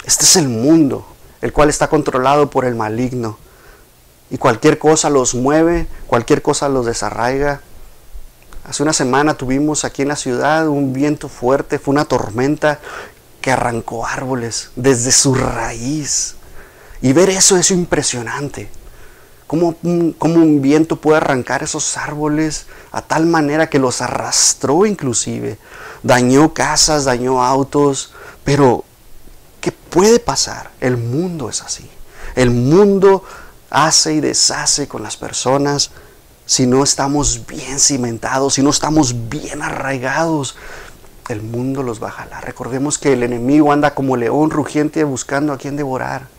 Este 0.03 0.25
es 0.25 0.35
el 0.35 0.49
mundo, 0.49 1.07
el 1.39 1.53
cual 1.53 1.69
está 1.69 1.87
controlado 1.87 2.49
por 2.49 2.65
el 2.65 2.75
maligno. 2.75 3.37
Y 4.29 4.37
cualquier 4.37 4.77
cosa 4.77 5.09
los 5.09 5.35
mueve, 5.35 5.87
cualquier 6.07 6.41
cosa 6.41 6.67
los 6.69 6.85
desarraiga. 6.85 7.61
Hace 8.65 8.83
una 8.83 8.93
semana 8.93 9.35
tuvimos 9.35 9.85
aquí 9.85 10.01
en 10.01 10.09
la 10.09 10.17
ciudad 10.17 10.67
un 10.67 10.91
viento 10.91 11.29
fuerte, 11.29 11.79
fue 11.79 11.93
una 11.93 12.05
tormenta 12.05 12.79
que 13.39 13.51
arrancó 13.51 14.05
árboles 14.05 14.71
desde 14.75 15.11
su 15.13 15.33
raíz. 15.33 16.35
Y 17.01 17.13
ver 17.13 17.29
eso 17.29 17.55
es 17.57 17.71
impresionante. 17.71 18.69
Cómo 19.45 19.75
un, 19.83 20.13
un, 20.19 20.61
viento 20.61 20.97
puede 20.97 21.17
arrancar 21.17 21.63
esos 21.63 21.95
árboles 21.95 22.65
a 22.91 23.01
tal 23.01 23.25
manera 23.25 23.69
que 23.69 23.79
los 23.79 24.01
arrastró 24.01 24.85
inclusive. 24.85 25.57
Dañó 26.03 26.53
casas, 26.53 27.05
dañó 27.05 27.41
autos, 27.41 28.11
pero 28.43 28.83
¿qué 29.61 29.71
puede 29.71 30.19
pasar? 30.19 30.71
El 30.81 30.97
mundo 30.97 31.49
es 31.49 31.61
así. 31.61 31.89
El 32.35 32.49
mundo 32.49 33.23
hace 33.69 34.13
y 34.13 34.19
deshace 34.19 34.87
con 34.87 35.03
las 35.03 35.17
personas 35.17 35.91
si 36.47 36.65
no 36.65 36.81
estamos 36.81 37.45
bien 37.45 37.77
cimentados, 37.77 38.53
si 38.53 38.63
no 38.63 38.69
estamos 38.69 39.29
bien 39.29 39.61
arraigados. 39.61 40.55
El 41.27 41.41
mundo 41.41 41.83
los 41.83 42.01
va 42.01 42.07
a 42.07 42.11
jalar. 42.11 42.45
Recordemos 42.45 42.97
que 42.97 43.11
el 43.11 43.21
enemigo 43.21 43.73
anda 43.73 43.93
como 43.93 44.15
león 44.15 44.49
rugiente 44.49 45.03
buscando 45.03 45.51
a 45.51 45.57
quien 45.57 45.75
devorar. 45.75 46.29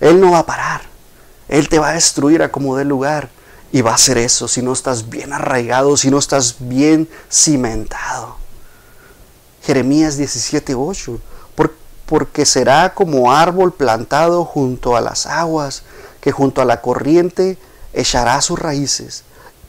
Él 0.00 0.20
no 0.20 0.32
va 0.32 0.40
a 0.40 0.46
parar. 0.46 0.82
Él 1.48 1.68
te 1.68 1.78
va 1.78 1.90
a 1.90 1.92
destruir 1.92 2.42
a 2.42 2.50
como 2.50 2.76
dé 2.76 2.84
lugar. 2.84 3.30
Y 3.70 3.82
va 3.82 3.92
a 3.92 3.94
hacer 3.94 4.18
eso 4.18 4.48
si 4.48 4.62
no 4.62 4.72
estás 4.72 5.08
bien 5.08 5.32
arraigado, 5.32 5.96
si 5.96 6.10
no 6.10 6.18
estás 6.18 6.56
bien 6.58 7.08
cimentado. 7.30 8.36
Jeremías 9.62 10.18
17:8. 10.18 11.20
porque 12.04 12.44
será 12.44 12.92
como 12.92 13.32
árbol 13.32 13.72
plantado 13.72 14.44
junto 14.44 14.96
a 14.96 15.00
las 15.00 15.24
aguas, 15.24 15.82
que 16.22 16.32
junto 16.32 16.62
a 16.62 16.64
la 16.64 16.80
corriente 16.80 17.58
echará 17.92 18.40
sus 18.40 18.58
raíces, 18.58 19.24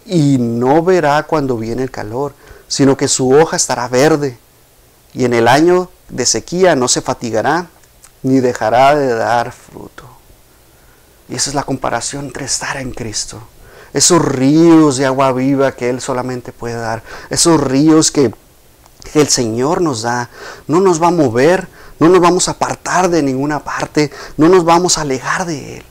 y 0.05 0.37
no 0.37 0.83
verá 0.83 1.23
cuando 1.23 1.57
viene 1.57 1.83
el 1.83 1.91
calor, 1.91 2.33
sino 2.69 2.95
que 2.95 3.09
su 3.09 3.31
hoja 3.31 3.57
estará 3.57 3.89
verde, 3.89 4.37
y 5.13 5.25
en 5.25 5.33
el 5.33 5.49
año 5.49 5.89
de 6.09 6.25
sequía 6.25 6.75
no 6.75 6.87
se 6.87 7.01
fatigará, 7.01 7.67
ni 8.21 8.39
dejará 8.39 8.95
de 8.95 9.13
dar 9.13 9.51
fruto. 9.51 10.03
Y 11.27 11.35
esa 11.35 11.49
es 11.49 11.55
la 11.55 11.63
comparación 11.63 12.25
entre 12.25 12.45
estar 12.45 12.77
en 12.77 12.91
Cristo. 12.91 13.41
Esos 13.93 14.23
ríos 14.23 14.97
de 14.97 15.05
agua 15.05 15.31
viva 15.33 15.71
que 15.71 15.89
Él 15.89 16.01
solamente 16.01 16.51
puede 16.51 16.75
dar. 16.75 17.03
Esos 17.29 17.59
ríos 17.59 18.11
que, 18.11 18.33
el 19.13 19.27
Señor 19.27 19.81
nos 19.81 20.03
da. 20.03 20.29
No 20.67 20.79
nos 20.79 21.01
va 21.01 21.07
a 21.07 21.11
mover, 21.11 21.67
no 21.99 22.09
nos 22.09 22.19
vamos 22.21 22.47
a 22.47 22.51
apartar 22.51 23.09
de 23.09 23.21
ninguna 23.21 23.63
parte, 23.63 24.11
no 24.37 24.49
nos 24.49 24.63
vamos 24.63 24.97
a 24.97 25.01
alejar 25.01 25.45
de 25.45 25.77
Él. 25.77 25.85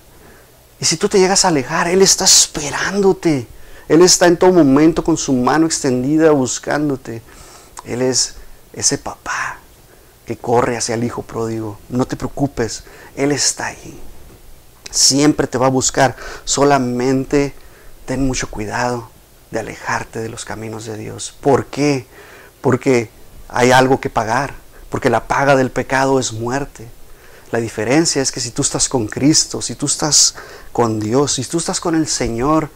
Y 0.83 0.85
si 0.85 0.99
tú 0.99 1.09
te 1.09 1.19
llegas 1.19 1.47
a 1.47 1.49
alejar, 1.49 1.87
Él 1.87 2.03
está 2.03 2.27
esperándote. 2.27 3.47
Él 3.89 4.03
está 4.03 4.27
en 4.27 4.37
todo 4.37 4.53
momento 4.53 5.03
con 5.03 5.17
su 5.17 5.33
mano 5.33 5.65
extendida 5.65 6.33
buscándote. 6.33 7.23
Él 7.87 8.03
es 8.03 8.35
ese 8.75 8.99
papá 8.99 9.61
que 10.27 10.37
corre 10.37 10.77
hacia 10.77 10.97
el 10.97 11.05
hijo 11.05 11.23
pródigo. 11.23 11.79
No 11.89 12.05
te 12.05 12.17
preocupes, 12.17 12.85
Él 13.17 13.33
está 13.33 13.69
ahí 13.69 13.99
siempre 14.93 15.47
te 15.47 15.59
va 15.59 15.67
a 15.67 15.71
buscar. 15.71 16.15
Solamente 16.45 17.55
ten 18.07 18.25
mucho 18.25 18.49
cuidado 18.49 19.11
de 19.51 19.61
alejarte 19.61 20.21
de 20.21 20.29
los 20.29 20.45
caminos 20.45 20.85
de 20.85 20.97
Dios. 20.97 21.35
¿Por 21.41 21.67
qué? 21.67 22.07
Porque 22.61 23.11
hay 23.49 23.73
algo 23.73 24.01
que 24.01 24.11
pagar, 24.11 24.55
porque 24.89 25.11
la 25.11 25.27
paga 25.27 25.57
del 25.57 25.71
pecado 25.71 26.21
es 26.21 26.33
muerte. 26.33 26.89
La 27.53 27.61
diferencia 27.61 28.21
es 28.21 28.33
que 28.33 28.41
si 28.41 28.51
tú 28.51 28.63
estás 28.63 28.89
con 28.89 29.07
Cristo, 29.07 29.63
si 29.63 29.77
tú 29.77 29.87
estás 29.87 30.35
con 30.73 30.99
Dios, 30.99 31.35
si 31.35 31.45
tú 31.45 31.59
estás 31.59 31.79
con 31.79 31.95
el 31.95 32.09
Señor, 32.09 32.71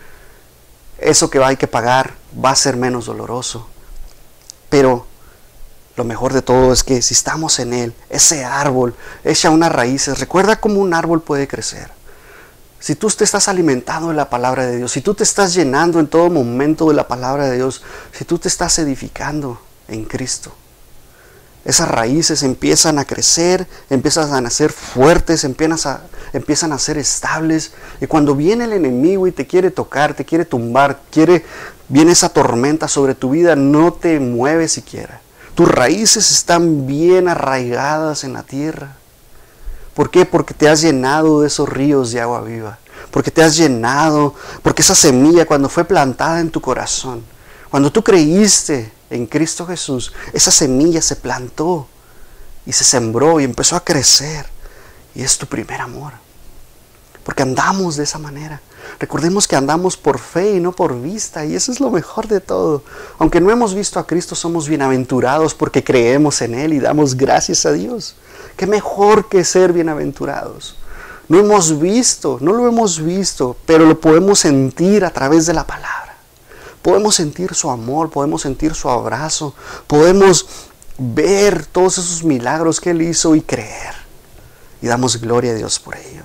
eso 0.99 1.29
que 1.29 1.43
hay 1.43 1.57
que 1.57 1.67
pagar 1.67 2.15
va 2.43 2.51
a 2.51 2.57
ser 2.57 2.77
menos 2.77 3.07
doloroso. 3.07 3.69
Pero 4.69 5.07
lo 5.97 6.05
mejor 6.05 6.33
de 6.33 6.43
todo 6.43 6.73
es 6.73 6.85
que 6.85 7.03
si 7.03 7.15
estamos 7.15 7.59
en 7.59 7.73
Él, 7.73 7.95
ese 8.11 8.45
árbol 8.45 8.95
echa 9.25 9.51
unas 9.51 9.73
raíces. 9.73 10.21
Recuerda 10.21 10.61
cómo 10.61 10.81
un 10.81 10.95
árbol 10.95 11.23
puede 11.23 11.49
crecer 11.49 11.97
si 12.79 12.95
tú 12.95 13.09
te 13.09 13.25
estás 13.25 13.49
alimentando 13.49 14.11
de 14.11 14.15
la 14.15 14.31
palabra 14.31 14.67
de 14.67 14.77
Dios, 14.77 14.93
si 14.93 15.01
tú 15.01 15.15
te 15.15 15.25
estás 15.25 15.55
llenando 15.55 15.99
en 15.99 16.07
todo 16.07 16.31
momento 16.31 16.89
de 16.89 16.95
la 16.95 17.09
palabra 17.09 17.49
de 17.49 17.57
Dios, 17.57 17.83
si 18.13 18.25
tú 18.25 18.39
te 18.39 18.47
estás 18.47 18.79
edificando 18.79 19.61
en 19.89 20.05
Cristo, 20.05 20.55
esas 21.67 21.89
raíces 21.89 22.45
empiezan 22.45 23.01
a 23.01 23.05
crecer, 23.05 23.67
empiezan 23.91 24.47
a 24.47 24.51
ser 24.51 24.71
fuertes, 24.71 25.43
empiezan 25.43 25.79
a, 25.85 26.01
empiezan 26.33 26.73
a 26.73 26.79
ser 26.79 26.97
estables. 26.97 27.73
Y 28.01 28.07
cuando 28.07 28.37
viene 28.37 28.65
el 28.65 28.73
enemigo 28.73 29.27
y 29.27 29.33
te 29.33 29.49
quiere 29.49 29.73
tocar, 29.73 30.15
te 30.15 30.25
quiere 30.25 30.45
tumbar, 30.45 31.01
quiere, 31.11 31.45
viene 31.89 32.13
esa 32.13 32.29
tormenta 32.29 32.87
sobre 32.87 33.17
tu 33.17 33.31
vida, 33.31 33.57
no 33.57 33.93
te 33.93 34.21
mueve 34.21 34.69
siquiera. 34.69 35.21
Tus 35.57 35.69
raíces 35.69 36.31
están 36.31 36.87
bien 36.87 37.27
arraigadas 37.27 38.23
en 38.23 38.35
la 38.35 38.45
tierra. 38.45 38.95
¿Por 39.93 40.11
qué? 40.11 40.25
Porque 40.25 40.55
te 40.55 40.69
has 40.69 40.83
llenado 40.83 41.41
de 41.41 41.49
esos 41.49 41.69
ríos 41.69 42.13
de 42.13 42.21
agua 42.21 42.43
viva. 42.43 42.79
Porque 43.11 43.33
te 43.33 43.43
has 43.43 43.57
llenado, 43.57 44.35
porque 44.63 44.83
esa 44.83 44.95
semilla 44.95 45.47
cuando 45.47 45.69
fue 45.69 45.85
plantada 45.85 46.39
en 46.39 46.51
tu 46.51 46.61
corazón, 46.61 47.25
cuando 47.71 47.91
tú 47.91 48.05
creíste 48.05 48.93
en 49.11 49.27
Cristo 49.27 49.67
Jesús, 49.67 50.13
esa 50.33 50.51
semilla 50.51 51.01
se 51.01 51.17
plantó 51.17 51.87
y 52.65 52.73
se 52.73 52.85
sembró 52.85 53.41
y 53.41 53.45
empezó 53.45 53.77
a 53.77 53.85
crecer. 53.85 54.47
Y 55.15 55.23
es 55.23 55.39
tu 55.39 55.47
primer 55.47 55.81
amor. 55.81 56.13
Porque 57.25 57.43
andamos 57.43 57.97
de 57.97 58.05
esa 58.05 58.19
manera. 58.19 58.61
Recordemos 59.01 59.49
que 59.49 59.57
andamos 59.57 59.97
por 59.97 60.19
fe 60.19 60.57
y 60.57 60.61
no 60.61 60.73
por 60.73 61.01
vista. 61.01 61.45
Y 61.45 61.55
eso 61.55 61.73
es 61.73 61.81
lo 61.81 61.91
mejor 61.91 62.29
de 62.29 62.41
todo. 62.41 62.83
Aunque 63.19 63.41
no 63.41 63.51
hemos 63.51 63.75
visto 63.75 63.99
a 63.99 64.07
Cristo, 64.07 64.35
somos 64.35 64.69
bienaventurados 64.69 65.55
porque 65.55 65.83
creemos 65.83 66.41
en 66.43 66.55
Él 66.55 66.73
y 66.73 66.81
damos 66.81 67.17
gracias 67.17 67.67
a 67.67 67.73
Dios. 67.73 68.17
¿Qué 68.57 68.67
mejor 68.67 69.29
que 69.29 69.45
ser 69.45 69.73
bienaventurados? 69.73 70.77
No 71.29 71.41
hemos 71.41 71.81
visto, 71.81 72.39
no 72.41 72.53
lo 72.53 72.69
hemos 72.69 73.03
visto, 73.03 73.57
pero 73.67 73.85
lo 73.85 74.01
podemos 74.01 74.39
sentir 74.39 75.05
a 75.05 75.11
través 75.11 75.47
de 75.47 75.55
la 75.55 75.67
palabra. 75.67 76.06
Podemos 76.87 77.17
sentir 77.17 77.53
su 77.57 77.69
amor, 77.69 78.11
podemos 78.11 78.43
sentir 78.43 78.73
su 78.77 78.89
abrazo, 78.89 79.55
podemos 79.89 80.47
ver 80.97 81.67
todos 81.67 81.99
esos 81.99 82.23
milagros 82.23 82.81
que 82.81 82.91
Él 82.91 83.03
hizo 83.03 83.35
y 83.35 83.41
creer. 83.41 83.97
Y 84.81 84.87
damos 84.87 85.21
gloria 85.21 85.51
a 85.51 85.57
Dios 85.57 85.81
por 85.81 85.97
ello. 85.97 86.23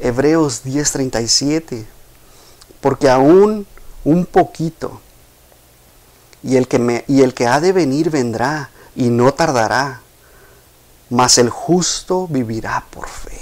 Hebreos 0.00 0.64
10:37, 0.64 1.86
porque 2.80 3.08
aún 3.08 3.64
un 4.02 4.26
poquito, 4.26 5.00
y 6.42 6.56
el, 6.56 6.66
que 6.66 6.80
me, 6.80 7.04
y 7.06 7.22
el 7.22 7.32
que 7.34 7.46
ha 7.46 7.60
de 7.60 7.70
venir 7.72 8.10
vendrá 8.10 8.70
y 8.96 9.10
no 9.10 9.32
tardará 9.32 10.00
mas 11.10 11.38
el 11.38 11.50
justo 11.50 12.26
vivirá 12.28 12.84
por 12.90 13.08
fe. 13.08 13.38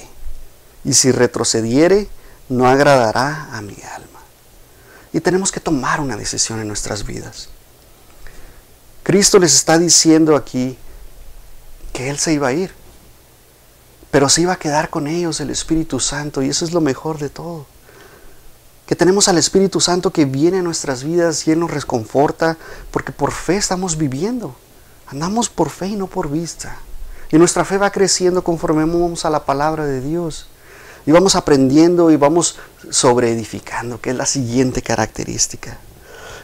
Y 0.85 0.95
si 0.95 1.13
retrocediere, 1.13 2.09
no 2.49 2.67
agradará 2.67 3.51
a 3.53 3.61
mi 3.61 3.77
alma. 3.95 4.08
Y 5.13 5.21
tenemos 5.21 5.53
que 5.53 5.61
tomar 5.61 6.01
una 6.01 6.17
decisión 6.17 6.61
en 6.61 6.69
nuestras 6.69 7.05
vidas. 7.05 7.49
Cristo 9.03 9.39
les 9.39 9.55
está 9.55 9.79
diciendo 9.79 10.37
aquí 10.37 10.77
que 11.93 12.11
Él 12.11 12.19
se 12.19 12.35
iba 12.35 12.49
a 12.49 12.53
ir, 12.53 12.73
pero 14.11 14.29
se 14.29 14.43
iba 14.43 14.53
a 14.53 14.59
quedar 14.59 14.91
con 14.91 15.07
ellos 15.07 15.41
el 15.41 15.51
Espíritu 15.51 15.99
Santo, 16.01 16.43
y 16.43 16.51
eso 16.51 16.65
es 16.65 16.73
lo 16.73 16.81
mejor 16.81 17.19
de 17.19 17.31
todo. 17.31 17.67
Que 18.87 18.97
tenemos 18.97 19.29
al 19.29 19.39
Espíritu 19.39 19.81
Santo 19.81 20.13
que 20.13 20.25
viene 20.25 20.59
a 20.59 20.63
nuestras 20.63 21.05
vidas 21.05 21.47
y 21.47 21.53
Él 21.53 21.61
nos 21.61 21.71
reconforta, 21.71 22.57
porque 22.91 23.13
por 23.13 23.33
fe 23.33 23.57
estamos 23.57 23.97
viviendo. 23.97 24.55
Andamos 25.07 25.49
por 25.49 25.71
fe 25.71 25.89
y 25.89 25.97
no 25.97 26.07
por 26.07 26.31
vista. 26.31 26.77
Y 27.31 27.39
nuestra 27.39 27.65
fe 27.65 27.79
va 27.79 27.91
creciendo 27.91 28.45
conforme 28.45 28.85
vamos 28.85 29.25
a 29.25 29.31
la 29.31 29.45
palabra 29.45 29.85
de 29.85 30.01
Dios. 30.01 30.48
Y 31.09 31.11
vamos 31.11 31.37
aprendiendo 31.37 32.11
y 32.11 32.17
vamos 32.17 32.59
sobreedificando, 32.91 33.99
que 33.99 34.11
es 34.11 34.17
la 34.17 34.27
siguiente 34.27 34.83
característica. 34.83 35.79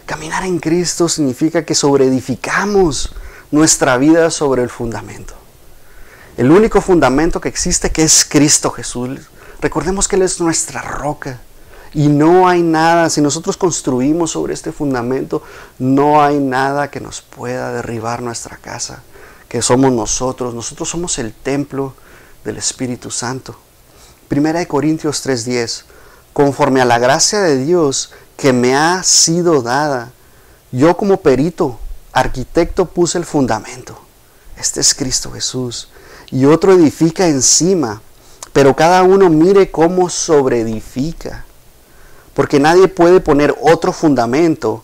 Caminar 0.07 0.45
en 0.45 0.59
Cristo 0.59 1.07
significa 1.07 1.67
que 1.67 1.75
sobreedificamos 1.75 3.13
nuestra 3.51 3.99
vida 3.99 4.31
sobre 4.31 4.63
el 4.63 4.71
fundamento. 4.71 5.35
El 6.39 6.51
único 6.51 6.81
fundamento 6.81 7.43
que 7.43 7.51
existe 7.51 7.93
que 7.93 8.05
es 8.05 8.25
Cristo 8.25 8.71
Jesús. 8.71 9.21
Recordemos 9.61 10.09
que 10.09 10.17
Él 10.17 10.23
es 10.23 10.41
nuestra 10.41 10.81
roca. 10.81 11.43
Y 11.93 12.09
no 12.09 12.49
hay 12.49 12.63
nada, 12.63 13.11
si 13.11 13.21
nosotros 13.21 13.59
construimos 13.59 14.31
sobre 14.31 14.55
este 14.55 14.73
fundamento, 14.73 15.43
no 15.79 16.23
hay 16.23 16.39
nada 16.39 16.91
que 16.91 17.01
nos 17.01 17.21
pueda 17.21 17.71
derribar 17.71 18.23
nuestra 18.23 18.57
casa, 18.57 19.03
que 19.47 19.61
somos 19.61 19.93
nosotros. 19.93 20.55
Nosotros 20.55 20.89
somos 20.89 21.19
el 21.19 21.35
templo 21.35 21.93
del 22.47 22.57
Espíritu 22.57 23.11
Santo. 23.11 23.59
Primera 24.29 24.59
de 24.59 24.67
Corintios 24.67 25.23
3:10, 25.23 25.85
conforme 26.33 26.81
a 26.81 26.85
la 26.85 26.99
gracia 26.99 27.41
de 27.41 27.57
Dios 27.57 28.13
que 28.37 28.53
me 28.53 28.75
ha 28.75 29.03
sido 29.03 29.63
dada, 29.63 30.13
yo 30.73 30.97
como 30.97 31.21
perito, 31.21 31.79
arquitecto 32.13 32.87
puse 32.87 33.19
el 33.19 33.25
fundamento. 33.25 33.99
Este 34.57 34.81
es 34.81 34.95
Cristo 34.95 35.31
Jesús. 35.31 35.89
Y 36.31 36.47
otro 36.47 36.73
edifica 36.73 37.27
encima, 37.27 38.03
pero 38.53 38.75
cada 38.75 39.03
uno 39.03 39.29
mire 39.31 39.71
cómo 39.71 40.09
sobreedifica. 40.09 41.45
Porque 42.35 42.59
nadie 42.59 42.89
puede 42.89 43.21
poner 43.21 43.55
otro 43.61 43.93
fundamento 43.93 44.83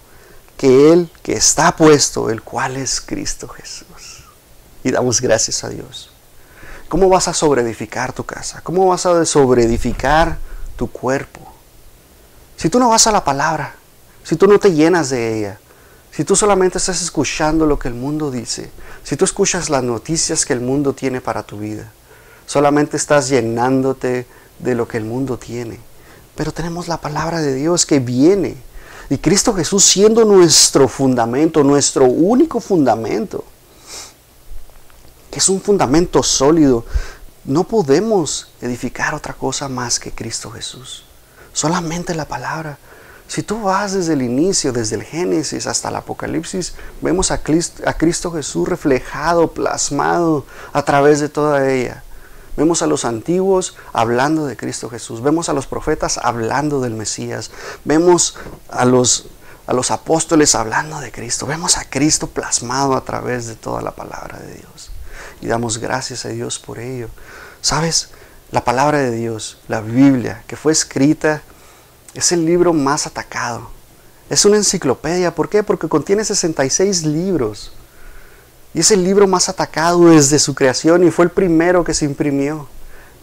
que 0.56 0.92
el 0.92 1.10
que 1.22 1.32
está 1.32 1.74
puesto, 1.74 2.30
el 2.30 2.42
cual 2.42 2.76
es 2.76 3.00
Cristo 3.00 3.48
Jesús. 3.48 4.24
Y 4.84 4.90
damos 4.90 5.20
gracias 5.20 5.64
a 5.64 5.68
Dios. 5.68 6.09
¿Cómo 6.90 7.08
vas 7.08 7.28
a 7.28 7.34
sobreedificar 7.34 8.12
tu 8.12 8.24
casa? 8.24 8.62
¿Cómo 8.64 8.88
vas 8.88 9.06
a 9.06 9.24
sobreedificar 9.24 10.38
tu 10.74 10.90
cuerpo? 10.90 11.40
Si 12.56 12.68
tú 12.68 12.80
no 12.80 12.88
vas 12.88 13.06
a 13.06 13.12
la 13.12 13.22
palabra, 13.22 13.76
si 14.24 14.34
tú 14.34 14.48
no 14.48 14.58
te 14.58 14.72
llenas 14.72 15.08
de 15.10 15.38
ella, 15.38 15.60
si 16.10 16.24
tú 16.24 16.34
solamente 16.34 16.78
estás 16.78 17.00
escuchando 17.00 17.64
lo 17.64 17.78
que 17.78 17.86
el 17.86 17.94
mundo 17.94 18.32
dice, 18.32 18.72
si 19.04 19.14
tú 19.14 19.24
escuchas 19.24 19.70
las 19.70 19.84
noticias 19.84 20.44
que 20.44 20.52
el 20.52 20.62
mundo 20.62 20.92
tiene 20.92 21.20
para 21.20 21.44
tu 21.44 21.60
vida, 21.60 21.92
solamente 22.44 22.96
estás 22.96 23.28
llenándote 23.28 24.26
de 24.58 24.74
lo 24.74 24.88
que 24.88 24.96
el 24.96 25.04
mundo 25.04 25.38
tiene. 25.38 25.78
Pero 26.34 26.50
tenemos 26.50 26.88
la 26.88 27.00
palabra 27.00 27.40
de 27.40 27.54
Dios 27.54 27.86
que 27.86 28.00
viene. 28.00 28.56
Y 29.08 29.18
Cristo 29.18 29.54
Jesús 29.54 29.84
siendo 29.84 30.24
nuestro 30.24 30.88
fundamento, 30.88 31.62
nuestro 31.62 32.06
único 32.06 32.58
fundamento 32.58 33.44
que 35.30 35.38
es 35.38 35.48
un 35.48 35.60
fundamento 35.60 36.22
sólido, 36.22 36.84
no 37.44 37.64
podemos 37.64 38.48
edificar 38.60 39.14
otra 39.14 39.34
cosa 39.34 39.68
más 39.68 39.98
que 39.98 40.12
Cristo 40.12 40.50
Jesús. 40.50 41.04
Solamente 41.52 42.14
la 42.14 42.26
palabra. 42.26 42.78
Si 43.28 43.42
tú 43.42 43.62
vas 43.62 43.92
desde 43.92 44.14
el 44.14 44.22
inicio, 44.22 44.72
desde 44.72 44.96
el 44.96 45.04
Génesis 45.04 45.66
hasta 45.66 45.88
el 45.88 45.96
Apocalipsis, 45.96 46.74
vemos 47.00 47.30
a 47.30 47.42
Cristo, 47.42 47.82
a 47.86 47.94
Cristo 47.94 48.32
Jesús 48.32 48.68
reflejado, 48.68 49.52
plasmado 49.52 50.44
a 50.72 50.82
través 50.82 51.20
de 51.20 51.28
toda 51.28 51.70
ella. 51.70 52.02
Vemos 52.56 52.82
a 52.82 52.88
los 52.88 53.04
antiguos 53.04 53.76
hablando 53.92 54.46
de 54.46 54.56
Cristo 54.56 54.90
Jesús. 54.90 55.22
Vemos 55.22 55.48
a 55.48 55.52
los 55.52 55.66
profetas 55.66 56.18
hablando 56.18 56.80
del 56.80 56.94
Mesías. 56.94 57.52
Vemos 57.84 58.36
a 58.68 58.84
los, 58.84 59.28
a 59.68 59.72
los 59.72 59.92
apóstoles 59.92 60.56
hablando 60.56 61.00
de 61.00 61.12
Cristo. 61.12 61.46
Vemos 61.46 61.78
a 61.78 61.88
Cristo 61.88 62.26
plasmado 62.26 62.96
a 62.96 63.04
través 63.04 63.46
de 63.46 63.54
toda 63.54 63.80
la 63.80 63.92
palabra 63.92 64.40
de 64.40 64.54
Dios 64.54 64.89
y 65.40 65.46
damos 65.46 65.78
gracias 65.78 66.24
a 66.24 66.28
Dios 66.28 66.58
por 66.58 66.78
ello. 66.78 67.08
¿Sabes? 67.60 68.10
La 68.50 68.64
palabra 68.64 68.98
de 68.98 69.12
Dios, 69.12 69.58
la 69.68 69.80
Biblia, 69.80 70.42
que 70.46 70.56
fue 70.56 70.72
escrita, 70.72 71.42
es 72.14 72.32
el 72.32 72.44
libro 72.44 72.72
más 72.72 73.06
atacado. 73.06 73.70
Es 74.28 74.44
una 74.44 74.56
enciclopedia. 74.56 75.34
¿Por 75.34 75.48
qué? 75.48 75.62
Porque 75.62 75.88
contiene 75.88 76.24
66 76.24 77.04
libros. 77.04 77.72
Y 78.74 78.80
es 78.80 78.90
el 78.90 79.02
libro 79.02 79.26
más 79.26 79.48
atacado 79.48 80.06
desde 80.10 80.38
su 80.38 80.54
creación 80.54 81.04
y 81.04 81.10
fue 81.10 81.24
el 81.24 81.30
primero 81.30 81.84
que 81.84 81.94
se 81.94 82.04
imprimió. 82.04 82.68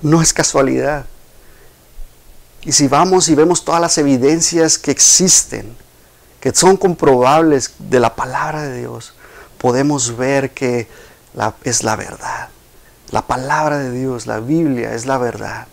No 0.02 0.22
es 0.22 0.34
casualidad. 0.34 1.06
Y 2.64 2.74
si 2.74 2.88
vamos 2.88 3.30
y 3.30 3.36
vemos 3.36 3.64
todas 3.64 3.80
las 3.80 3.98
evidencias 3.98 4.78
que 4.78 4.92
existen, 4.92 5.76
que 6.42 6.54
son 6.54 6.76
comprobables 6.76 7.72
de 7.80 8.00
la 8.00 8.16
palabra 8.16 8.64
de 8.64 8.80
Dios, 8.80 9.14
podemos 9.58 10.16
ver 10.18 10.52
que 10.52 10.88
es 11.64 11.84
la 11.84 11.96
verdad. 11.96 12.50
La 13.12 13.22
palabra 13.22 13.78
de 13.78 13.92
Dios, 13.92 14.28
la 14.28 14.40
Biblia 14.40 14.94
es 14.94 15.06
la 15.06 15.18
verdad. 15.18 15.68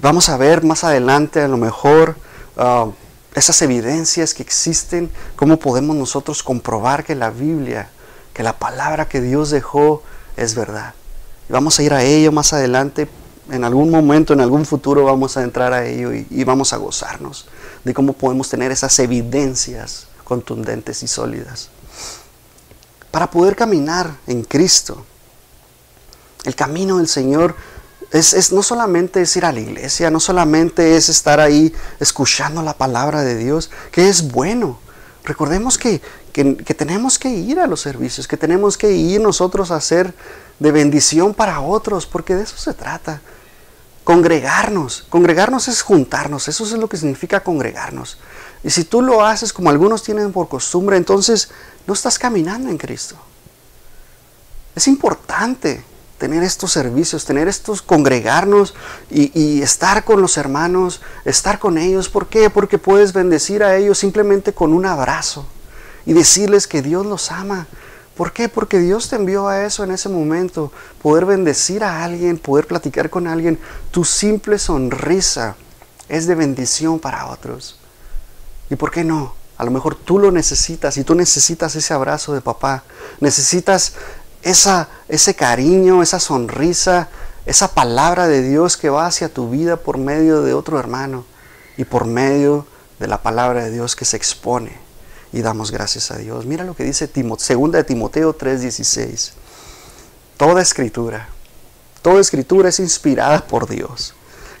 Vamos 0.00 0.28
a 0.28 0.36
ver 0.36 0.64
más 0.64 0.84
adelante 0.84 1.40
a 1.40 1.48
lo 1.48 1.56
mejor 1.56 2.16
uh, 2.56 2.92
esas 3.34 3.60
evidencias 3.62 4.34
que 4.34 4.42
existen, 4.42 5.10
cómo 5.36 5.58
podemos 5.58 5.96
nosotros 5.96 6.42
comprobar 6.42 7.04
que 7.04 7.14
la 7.14 7.30
Biblia, 7.30 7.90
que 8.32 8.42
la 8.42 8.58
palabra 8.58 9.08
que 9.08 9.20
Dios 9.20 9.50
dejó 9.50 10.02
es 10.36 10.54
verdad. 10.54 10.94
Y 11.48 11.52
vamos 11.52 11.78
a 11.78 11.82
ir 11.82 11.94
a 11.94 12.02
ello 12.02 12.32
más 12.32 12.52
adelante, 12.52 13.08
en 13.50 13.62
algún 13.62 13.90
momento, 13.90 14.32
en 14.32 14.40
algún 14.40 14.64
futuro 14.64 15.04
vamos 15.04 15.36
a 15.36 15.42
entrar 15.44 15.72
a 15.72 15.86
ello 15.86 16.12
y 16.12 16.42
vamos 16.44 16.72
a 16.72 16.78
gozarnos 16.78 17.46
de 17.84 17.94
cómo 17.94 18.12
podemos 18.14 18.48
tener 18.48 18.72
esas 18.72 18.98
evidencias 18.98 20.08
contundentes 20.24 21.04
y 21.04 21.06
sólidas 21.06 21.70
para 23.16 23.30
poder 23.30 23.56
caminar 23.56 24.14
en 24.26 24.42
Cristo. 24.42 25.02
El 26.44 26.54
camino 26.54 26.98
del 26.98 27.08
Señor 27.08 27.56
es, 28.10 28.52
no 28.52 28.62
solamente 28.62 29.22
es 29.22 29.34
ir 29.38 29.46
a 29.46 29.52
la 29.52 29.60
iglesia, 29.60 30.10
no 30.10 30.20
solamente 30.20 30.96
es 30.98 31.08
estar 31.08 31.40
ahí 31.40 31.72
escuchando 31.98 32.60
la 32.60 32.74
palabra 32.74 33.22
de 33.22 33.34
Dios, 33.38 33.70
que 33.90 34.10
es 34.10 34.30
bueno. 34.30 34.78
Recordemos 35.24 35.78
que, 35.78 36.02
que, 36.34 36.58
que 36.58 36.74
tenemos 36.74 37.18
que 37.18 37.30
ir 37.30 37.58
a 37.58 37.66
los 37.66 37.80
servicios, 37.80 38.28
que 38.28 38.36
tenemos 38.36 38.76
que 38.76 38.92
ir 38.92 39.18
nosotros 39.18 39.70
a 39.70 39.76
hacer 39.76 40.12
de 40.58 40.72
bendición 40.72 41.32
para 41.32 41.60
otros, 41.60 42.04
porque 42.04 42.34
de 42.34 42.42
eso 42.42 42.58
se 42.58 42.74
trata. 42.74 43.22
Congregarnos. 44.06 45.04
Congregarnos 45.08 45.66
es 45.66 45.82
juntarnos. 45.82 46.46
Eso 46.46 46.62
es 46.62 46.70
lo 46.74 46.88
que 46.88 46.96
significa 46.96 47.40
congregarnos. 47.40 48.18
Y 48.62 48.70
si 48.70 48.84
tú 48.84 49.02
lo 49.02 49.26
haces 49.26 49.52
como 49.52 49.68
algunos 49.68 50.04
tienen 50.04 50.30
por 50.30 50.48
costumbre, 50.48 50.96
entonces 50.96 51.50
no 51.88 51.94
estás 51.94 52.16
caminando 52.16 52.70
en 52.70 52.78
Cristo. 52.78 53.16
Es 54.76 54.86
importante 54.86 55.82
tener 56.18 56.44
estos 56.44 56.70
servicios, 56.70 57.24
tener 57.24 57.48
estos 57.48 57.82
congregarnos 57.82 58.74
y, 59.10 59.60
estar 59.60 60.04
con 60.04 60.22
los 60.22 60.36
hermanos, 60.36 61.00
estar 61.24 61.58
con 61.58 61.76
ellos. 61.76 62.08
¿Por 62.08 62.28
qué? 62.28 62.48
Porque 62.48 62.78
puedes 62.78 63.12
bendecir 63.12 63.64
a 63.64 63.76
ellos 63.76 63.98
simplemente 63.98 64.52
con 64.52 64.72
un 64.72 64.86
abrazo 64.86 65.48
y 66.04 66.12
decirles 66.12 66.68
que 66.68 66.80
Dios 66.80 67.04
los 67.04 67.32
ama. 67.32 67.66
¿Por 68.16 68.32
qué? 68.32 68.48
Porque 68.48 68.78
Dios 68.78 69.10
te 69.10 69.16
envió 69.16 69.46
a 69.46 69.64
eso 69.64 69.84
en 69.84 69.90
ese 69.90 70.08
momento, 70.08 70.72
poder 71.02 71.26
bendecir 71.26 71.84
a 71.84 72.02
alguien, 72.02 72.38
poder 72.38 72.66
platicar 72.66 73.10
con 73.10 73.26
alguien. 73.26 73.58
Tu 73.90 74.04
simple 74.04 74.58
sonrisa 74.58 75.56
es 76.08 76.26
de 76.26 76.34
bendición 76.34 76.98
para 76.98 77.26
otros. 77.26 77.78
¿Y 78.70 78.76
por 78.76 78.90
qué 78.90 79.04
no? 79.04 79.34
A 79.58 79.64
lo 79.64 79.70
mejor 79.70 79.94
tú 79.94 80.18
lo 80.18 80.30
necesitas 80.30 80.96
y 80.96 81.04
tú 81.04 81.14
necesitas 81.14 81.76
ese 81.76 81.92
abrazo 81.92 82.32
de 82.32 82.40
papá. 82.40 82.84
Necesitas 83.20 83.94
esa, 84.42 84.88
ese 85.08 85.34
cariño, 85.34 86.02
esa 86.02 86.18
sonrisa, 86.18 87.08
esa 87.44 87.74
palabra 87.74 88.28
de 88.28 88.42
Dios 88.42 88.78
que 88.78 88.88
va 88.88 89.06
hacia 89.06 89.28
tu 89.28 89.50
vida 89.50 89.76
por 89.76 89.98
medio 89.98 90.40
de 90.40 90.54
otro 90.54 90.78
hermano 90.78 91.26
y 91.76 91.84
por 91.84 92.06
medio 92.06 92.66
de 92.98 93.08
la 93.08 93.22
palabra 93.22 93.64
de 93.64 93.70
Dios 93.72 93.94
que 93.94 94.06
se 94.06 94.16
expone. 94.16 94.85
Y 95.36 95.42
damos 95.42 95.70
gracias 95.70 96.10
a 96.10 96.16
Dios. 96.16 96.46
Mira 96.46 96.64
lo 96.64 96.74
que 96.74 96.82
dice 96.82 97.10
segunda 97.36 97.76
de 97.76 97.84
Timoteo 97.84 98.34
3:16. 98.34 99.34
Toda 100.38 100.62
escritura, 100.62 101.28
toda 102.00 102.22
escritura 102.22 102.70
es 102.70 102.80
inspirada 102.80 103.46
por 103.46 103.68
Dios 103.68 104.14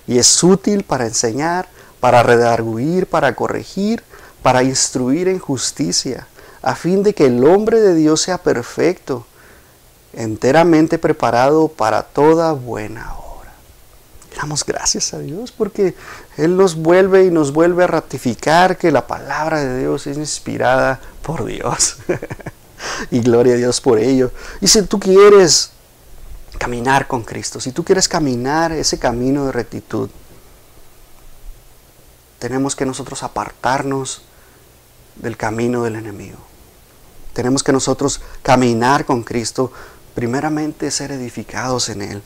y 0.06 0.18
es 0.18 0.44
útil 0.44 0.84
para 0.84 1.06
enseñar, 1.06 1.66
para 1.98 2.22
redarguir, 2.22 3.06
para 3.06 3.34
corregir, 3.34 4.04
para 4.42 4.64
instruir 4.64 5.28
en 5.28 5.38
justicia, 5.38 6.28
a 6.60 6.74
fin 6.74 7.02
de 7.02 7.14
que 7.14 7.24
el 7.24 7.42
hombre 7.46 7.80
de 7.80 7.94
Dios 7.94 8.20
sea 8.20 8.36
perfecto, 8.36 9.26
enteramente 10.12 10.98
preparado 10.98 11.68
para 11.68 12.02
toda 12.02 12.52
buena 12.52 13.14
obra. 13.14 13.54
Damos 14.36 14.62
gracias 14.62 15.14
a 15.14 15.20
Dios 15.20 15.52
porque 15.52 15.94
Él 16.36 16.56
nos 16.56 16.76
vuelve 16.76 17.24
y 17.24 17.30
nos 17.30 17.52
vuelve 17.52 17.84
a 17.84 17.86
ratificar 17.86 18.76
que 18.76 18.92
la 18.92 19.06
palabra 19.06 19.60
de 19.60 19.78
Dios 19.78 20.06
es 20.06 20.18
inspirada 20.18 21.00
por 21.22 21.44
Dios. 21.44 21.96
y 23.10 23.20
gloria 23.20 23.54
a 23.54 23.56
Dios 23.56 23.80
por 23.80 23.98
ello. 23.98 24.30
Y 24.60 24.68
si 24.68 24.82
tú 24.82 25.00
quieres 25.00 25.70
caminar 26.58 27.06
con 27.06 27.22
Cristo, 27.22 27.60
si 27.60 27.72
tú 27.72 27.84
quieres 27.84 28.08
caminar 28.08 28.72
ese 28.72 28.98
camino 28.98 29.46
de 29.46 29.52
rectitud, 29.52 30.10
tenemos 32.38 32.76
que 32.76 32.86
nosotros 32.86 33.22
apartarnos 33.22 34.22
del 35.16 35.36
camino 35.36 35.84
del 35.84 35.96
enemigo. 35.96 36.38
Tenemos 37.32 37.62
que 37.62 37.72
nosotros 37.72 38.20
caminar 38.42 39.04
con 39.04 39.22
Cristo, 39.22 39.72
primeramente 40.14 40.90
ser 40.90 41.12
edificados 41.12 41.88
en 41.88 42.02
Él, 42.02 42.22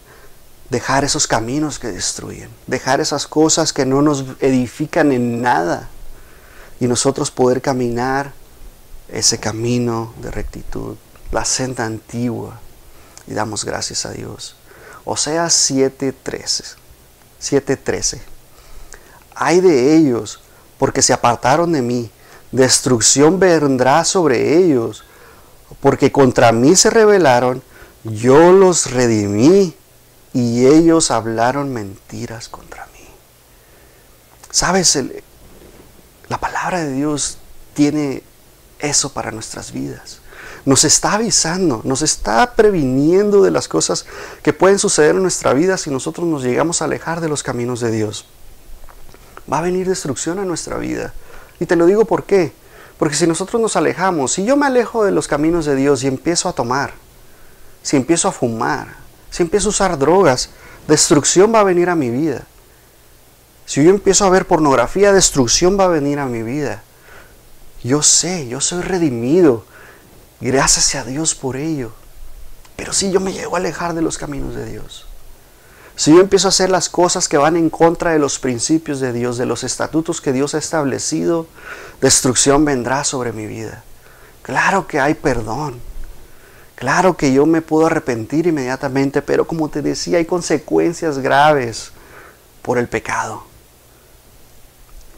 dejar 0.71 1.05
esos 1.05 1.27
caminos 1.27 1.79
que 1.79 1.89
destruyen, 1.89 2.49
dejar 2.67 3.01
esas 3.01 3.27
cosas 3.27 3.73
que 3.73 3.85
no 3.85 4.03
nos 4.03 4.25
edifican 4.41 5.13
en 5.13 5.43
nada 5.43 5.89
y 6.79 6.87
nosotros 6.87 7.31
poder 7.31 7.61
caminar 7.61 8.33
ese 9.09 9.39
camino 9.39 10.15
de 10.23 10.31
rectitud, 10.31 10.97
la 11.33 11.45
senda 11.45 11.85
antigua 11.85 12.61
y 13.27 13.35
damos 13.35 13.65
gracias 13.65 14.07
a 14.07 14.13
Dios. 14.13 14.57
Oseas 15.05 15.55
7:13. 15.71 16.77
7:13. 17.41 18.21
Ay 19.35 19.61
de 19.61 19.97
ellos, 19.97 20.41
porque 20.79 21.03
se 21.03 21.13
apartaron 21.13 21.73
de 21.73 21.83
mí. 21.83 22.11
Destrucción 22.53 23.41
vendrá 23.41 24.05
sobre 24.05 24.59
ellos, 24.59 25.05
porque 25.81 26.13
contra 26.13 26.53
mí 26.53 26.77
se 26.77 26.91
rebelaron. 26.91 27.63
Yo 28.05 28.53
los 28.53 28.91
redimí 28.91 29.75
y 30.33 30.67
ellos 30.67 31.11
hablaron 31.11 31.73
mentiras 31.73 32.49
contra 32.49 32.87
mí. 32.87 33.07
Sabes, 34.51 34.99
la 36.29 36.39
palabra 36.39 36.85
de 36.85 36.93
Dios 36.93 37.39
tiene 37.75 38.23
eso 38.79 39.13
para 39.13 39.31
nuestras 39.31 39.73
vidas. 39.73 40.21
Nos 40.65 40.85
está 40.85 41.15
avisando, 41.15 41.81
nos 41.85 42.03
está 42.03 42.55
previniendo 42.55 43.43
de 43.43 43.51
las 43.51 43.67
cosas 43.67 44.07
que 44.43 44.53
pueden 44.53 44.79
suceder 44.79 45.17
en 45.17 45.23
nuestra 45.23 45.55
vida 45.55 45.79
si 45.79 45.91
nosotros 45.91 46.27
nos 46.27 46.43
llegamos 46.43 46.83
a 46.83 46.85
alejar 46.85 47.21
de 47.21 47.29
los 47.29 47.43
caminos 47.43 47.81
de 47.81 47.91
Dios. 47.91 48.27
Va 49.51 49.59
a 49.59 49.63
venir 49.63 49.89
destrucción 49.89 50.39
a 50.39 50.45
nuestra 50.45 50.77
vida. 50.77 51.15
Y 51.59 51.67
te 51.67 51.77
lo 51.77 51.87
digo 51.87 52.05
por 52.05 52.25
qué. 52.25 52.53
Porque 52.99 53.17
si 53.17 53.27
nosotros 53.27 53.61
nos 53.61 53.77
alejamos, 53.77 54.33
si 54.33 54.45
yo 54.45 54.57
me 54.57 54.67
alejo 54.67 55.05
de 55.05 55.11
los 55.11 55.27
caminos 55.27 55.65
de 55.65 55.75
Dios 55.75 56.05
y 56.05 56.07
empiezo 56.07 56.49
a 56.51 56.53
tomar, 56.53 56.93
si 57.83 57.97
empiezo 57.97 58.29
a 58.29 58.33
fumar, 58.33 59.01
si 59.31 59.43
empiezo 59.43 59.69
a 59.69 59.71
usar 59.71 59.99
drogas, 59.99 60.51
destrucción 60.89 61.55
va 61.55 61.61
a 61.61 61.65
venir 61.65 61.89
a 61.89 61.95
mi 61.95 62.11
vida. 62.11 62.47
Si 63.67 63.85
yo 63.85 63.91
empiezo 63.91 64.25
a 64.25 64.31
ver 64.31 64.47
pornografía, 64.47 65.13
destrucción 65.13 65.79
va 65.79 65.85
a 65.85 65.89
venir 65.89 66.19
a 66.19 66.27
mi 66.27 66.43
vida. 66.43 66.83
Yo 67.85 68.03
sé, 68.03 68.49
yo 68.49 68.61
soy 68.61 68.83
redimido. 68.83 69.65
Gracias 70.41 70.95
a 70.97 71.05
Dios 71.05 71.35
por 71.35 71.57
ello. 71.57 71.93
Pero 72.77 72.93
si 72.93 73.13
yo 73.13 73.21
me 73.21 73.33
llego 73.33 73.55
a 73.55 73.59
alejar 73.59 73.95
de 73.95 74.03
los 74.03 74.19
caminos 74.19 74.55
de 74.55 74.67
Dios, 74.67 75.07
si 75.97 76.13
yo 76.13 76.21
empiezo 76.21 76.49
a 76.49 76.51
hacer 76.51 76.71
las 76.71 76.89
cosas 76.89 77.29
que 77.29 77.37
van 77.37 77.57
en 77.57 77.69
contra 77.69 78.13
de 78.13 78.19
los 78.19 78.39
principios 78.39 79.01
de 79.01 79.13
Dios, 79.13 79.37
de 79.37 79.45
los 79.45 79.65
estatutos 79.65 80.21
que 80.21 80.33
Dios 80.33 80.55
ha 80.55 80.59
establecido, 80.59 81.47
destrucción 82.01 82.65
vendrá 82.65 83.05
sobre 83.05 83.33
mi 83.33 83.47
vida. 83.47 83.85
Claro 84.43 84.87
que 84.87 84.99
hay 84.99 85.15
perdón. 85.15 85.81
Claro 86.81 87.15
que 87.15 87.31
yo 87.31 87.45
me 87.45 87.61
puedo 87.61 87.89
arrepentir 87.89 88.47
inmediatamente, 88.47 89.21
pero 89.21 89.47
como 89.47 89.69
te 89.69 89.83
decía, 89.83 90.17
hay 90.17 90.25
consecuencias 90.25 91.19
graves 91.19 91.93
por 92.63 92.79
el 92.79 92.89
pecado. 92.89 93.45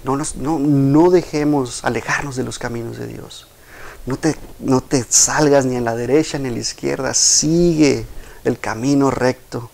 No, 0.02 0.16
no, 0.16 0.58
no 0.58 1.10
dejemos 1.10 1.84
alejarnos 1.84 2.34
de 2.34 2.42
los 2.42 2.58
caminos 2.58 2.98
de 2.98 3.06
Dios. 3.06 3.46
No 4.06 4.16
te, 4.16 4.36
no 4.58 4.80
te 4.80 5.04
salgas 5.08 5.64
ni 5.64 5.76
a 5.76 5.80
la 5.80 5.94
derecha 5.94 6.36
ni 6.36 6.48
a 6.48 6.50
la 6.50 6.58
izquierda. 6.58 7.14
Sigue 7.14 8.06
el 8.42 8.58
camino 8.58 9.12
recto. 9.12 9.70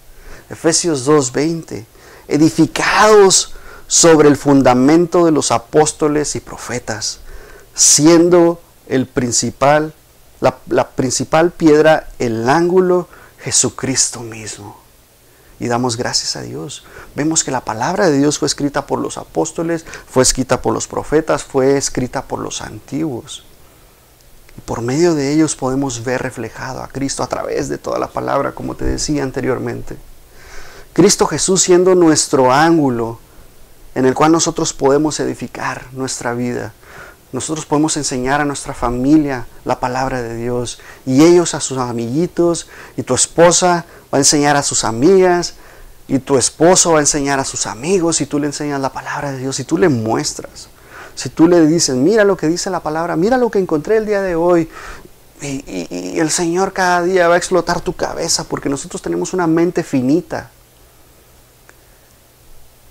Efesios 0.51 1.09
2:20. 1.09 1.87
Edificados 2.29 3.55
sobre 3.87 4.29
el 4.29 4.37
fundamento 4.37 5.25
de 5.25 5.31
los 5.31 5.53
apóstoles 5.53 6.37
y 6.37 6.41
profetas, 6.41 7.21
siendo 7.75 8.61
el 8.89 9.07
principal, 9.07 9.95
la, 10.41 10.91
principal 10.91 11.51
piedra, 11.51 12.09
el 12.19 12.49
ángulo, 12.49 13.09
Jesucristo 13.39 14.21
mismo 14.21 14.79
y 15.61 15.67
damos 15.67 15.97
gracias 15.97 16.37
a 16.37 16.43
Dios. 16.43 16.85
Vemos 17.15 17.43
que 17.43 17.51
la 17.51 17.65
palabra 17.65 18.09
de 18.09 18.19
Dios 18.19 18.39
fue 18.39 18.47
escrita 18.47 18.87
por 18.87 19.01
los 19.01 19.19
apóstoles, 19.19 19.85
fue 20.09 20.23
escrita 20.23 20.63
por 20.63 20.73
los 20.73 20.87
profetas, 20.87 21.43
fue 21.43 21.77
escrita 21.77 22.23
por 22.23 22.39
los 22.39 22.63
antiguos. 22.63 23.45
Y 24.57 24.61
por 24.61 24.83
medio 24.83 25.15
de 25.15 25.33
ellos 25.33 25.57
podemos 25.57 26.05
ver 26.05 26.23
reflejado 26.23 26.83
a 26.83 26.89
Cristo 26.89 27.23
a 27.23 27.27
través 27.27 27.69
de 27.69 27.79
toda 27.79 27.99
la 27.99 28.09
palabra, 28.09 28.53
como 28.53 28.77
te 28.77 28.85
decía 28.85 29.23
anteriormente. 29.23 29.97
Cristo 30.93 31.27
Jesús 31.27 31.63
siendo 31.63 31.95
nuestro 31.95 32.53
ángulo 32.53 33.19
en 33.95 34.07
el 34.07 34.15
cual 34.15 34.33
nosotros 34.33 34.73
podemos 34.73 35.19
edificar 35.19 35.87
nuestra 35.93 36.35
vida. 36.35 36.73
Nosotros 37.33 37.67
podemos 37.67 37.97
enseñar 37.97 38.41
a 38.41 38.45
nuestra 38.45 38.73
familia 38.73 39.47
la 39.65 39.81
palabra 39.81 40.23
de 40.23 40.35
Dios 40.37 40.81
y 41.05 41.23
ellos 41.25 41.55
a 41.55 41.61
sus 41.61 41.79
amiguitos 41.79 42.69
y 42.97 43.03
tu 43.03 43.15
esposa 43.15 43.85
va 44.13 44.17
a 44.17 44.21
enseñar 44.21 44.57
a 44.57 44.63
sus 44.63 44.85
amigas 44.85 45.55
y 46.07 46.21
tu 46.21 46.39
esposo 46.39 46.93
va 46.93 46.99
a 46.99 47.03
enseñar 47.03 47.39
a 47.39 47.45
sus 47.45 47.67
amigos 47.67 48.23
y 48.23 48.27
tú 48.27 48.39
le 48.39 48.47
enseñas 48.47 48.81
la 48.81 48.93
palabra 48.93 49.31
de 49.33 49.39
Dios 49.39 49.61
y 49.61 49.65
tú 49.65 49.77
le 49.77 49.91
muestras. 49.91 50.69
Si 51.15 51.29
tú 51.29 51.49
le 51.49 51.67
dices, 51.67 51.97
mira 51.97 52.25
lo 52.25 52.37
que 52.37 52.47
dice 52.47 52.71
la 52.71 52.81
palabra, 52.81 53.17
mira 53.17 53.37
lo 53.37 53.51
que 53.51 53.59
encontré 53.59 53.99
el 53.99 54.07
día 54.07 54.23
de 54.23 54.37
hoy, 54.37 54.69
y, 55.43 56.19
el 56.19 56.31
Señor 56.31 56.73
cada 56.73 57.03
día 57.03 57.29
va 57.29 57.35
a 57.35 57.39
explotar 57.39 57.81
tu 57.81 57.95
cabeza 57.95 58.45
porque 58.45 58.69
nosotros 58.69 59.03
tenemos 59.03 59.33
una 59.33 59.47
mente 59.47 59.83
finita. 59.83 60.51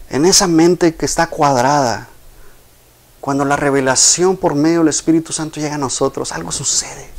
En 0.09 0.25
esa 0.25 0.47
mente 0.47 0.95
que 0.95 1.05
está 1.05 1.27
cuadrada, 1.27 2.07
cuando 3.27 3.43
la 3.43 3.57
revelación 3.57 4.37
por 4.37 4.55
medio 4.55 4.79
del 4.79 4.87
Espíritu 4.87 5.33
Santo 5.33 5.59
llega 5.59 5.75
a 5.75 5.77
nosotros, 5.77 6.31
algo 6.31 6.49
sucede. 6.49 7.09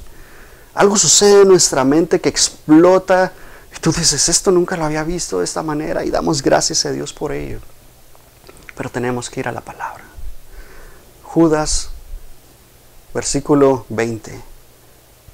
Algo 0.73 0.97
sucede 0.97 1.43
en 1.43 1.49
nuestra 1.49 1.85
mente 1.85 2.19
que 2.19 2.31
explota 2.31 3.35
y 3.77 3.79
tú 3.79 3.93
dices, 3.93 4.27
esto 4.31 4.51
nunca 4.51 4.79
lo 4.79 4.87
había 4.87 5.05
visto 5.05 5.41
de 5.41 5.45
esta 5.45 5.63
manera 5.63 6.07
y 6.07 6.11
damos 6.11 6.41
gracias 6.41 6.87
a 6.87 6.93
Dios 6.93 7.13
por 7.13 7.33
ello. 7.33 7.61
Pero 8.75 8.89
tenemos 8.89 9.29
que 9.29 9.41
ir 9.41 9.49
a 9.49 9.53
la 9.53 9.61
palabra. 9.61 10.03
Judas, 11.25 11.91
versículo 13.13 13.85
20. 13.91 14.43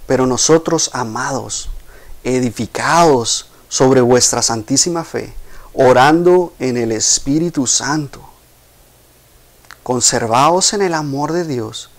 Pero 0.08 0.26
nosotros, 0.26 0.90
amados, 0.92 1.68
edificados 2.24 3.46
sobre 3.68 4.00
vuestra 4.00 4.42
santísima 4.42 5.04
fe, 5.04 5.34
orando 5.72 6.52
en 6.58 6.76
el 6.76 6.90
Espíritu 6.90 7.64
Santo, 7.68 8.33
conservaos 9.84 10.72
en 10.72 10.82
el 10.82 10.94
amor 10.94 11.30
de 11.30 11.44
Dios, 11.44 11.90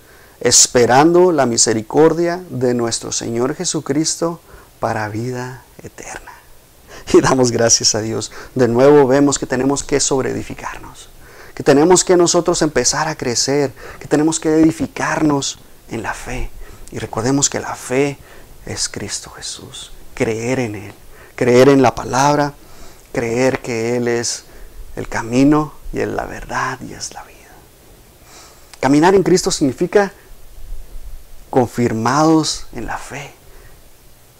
esperando 0.41 1.31
la 1.31 1.45
misericordia 1.45 2.43
de 2.49 2.73
nuestro 2.73 3.13
Señor 3.13 3.55
Jesucristo 3.55 4.41
para 4.81 5.07
vida 5.07 5.63
eterna. 5.81 6.33
Y 7.13 7.21
damos 7.21 7.51
gracias 7.51 7.93
a 7.93 8.01
Dios. 8.01 8.31
De 8.55 8.67
nuevo 8.67 9.07
vemos 9.07 9.37
que 9.37 9.45
tenemos 9.45 9.83
que 9.83 9.99
sobreedificarnos, 9.99 11.09
que 11.53 11.63
tenemos 11.63 12.03
que 12.03 12.17
nosotros 12.17 12.61
empezar 12.63 13.07
a 13.07 13.15
crecer, 13.15 13.71
que 13.99 14.07
tenemos 14.07 14.39
que 14.39 14.49
edificarnos 14.49 15.59
en 15.89 16.01
la 16.01 16.15
fe. 16.15 16.49
Y 16.91 16.97
recordemos 16.97 17.49
que 17.49 17.59
la 17.59 17.75
fe 17.75 18.17
es 18.65 18.89
Cristo 18.89 19.29
Jesús, 19.29 19.91
creer 20.15 20.59
en 20.59 20.75
Él, 20.75 20.93
creer 21.35 21.69
en 21.69 21.83
la 21.83 21.93
palabra, 21.93 22.53
creer 23.13 23.59
que 23.59 23.95
Él 23.97 24.07
es 24.07 24.45
el 24.95 25.07
camino 25.07 25.73
y 25.93 25.99
es 25.99 26.07
la 26.07 26.25
verdad 26.25 26.79
y 26.81 26.93
es 26.93 27.13
la 27.13 27.21
vida. 27.23 27.34
Caminar 28.85 29.15
en 29.15 29.23
Cristo 29.23 29.49
significa 29.49 30.13
confirmados 31.49 32.67
en 32.71 32.85
la 32.85 32.99
fe. 32.99 33.33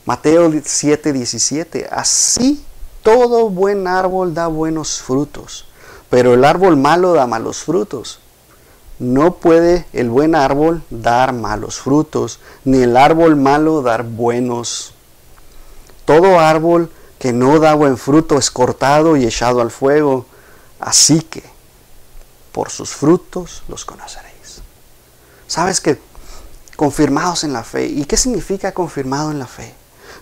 Mateo 0.05 0.53
7, 0.63 1.13
17. 1.13 1.87
Así 1.91 2.63
todo 3.01 3.49
buen 3.49 3.87
árbol 3.87 4.35
da 4.35 4.45
buenos 4.45 5.01
frutos, 5.01 5.65
pero 6.11 6.35
el 6.35 6.45
árbol 6.45 6.77
malo 6.77 7.13
da 7.13 7.25
malos 7.25 7.63
frutos. 7.63 8.19
No 8.99 9.37
puede 9.37 9.87
el 9.93 10.11
buen 10.11 10.35
árbol 10.35 10.83
dar 10.91 11.33
malos 11.33 11.79
frutos, 11.79 12.39
ni 12.65 12.83
el 12.83 12.97
árbol 12.97 13.37
malo 13.37 13.81
dar 13.81 14.03
buenos. 14.03 14.93
Todo 16.05 16.39
árbol 16.39 16.91
que 17.17 17.33
no 17.33 17.57
da 17.57 17.73
buen 17.73 17.97
fruto 17.97 18.37
es 18.37 18.51
cortado 18.51 19.17
y 19.17 19.25
echado 19.25 19.59
al 19.59 19.71
fuego. 19.71 20.27
Así 20.79 21.21
que 21.21 21.41
por 22.51 22.69
sus 22.69 22.91
frutos 22.91 23.63
los 23.67 23.85
conoceréis. 23.85 24.24
¿Sabes 25.47 25.81
que 25.81 25.99
confirmados 26.75 27.43
en 27.43 27.53
la 27.53 27.63
fe? 27.63 27.85
¿Y 27.85 28.05
qué 28.05 28.17
significa 28.17 28.73
confirmado 28.73 29.31
en 29.31 29.39
la 29.39 29.47
fe? 29.47 29.73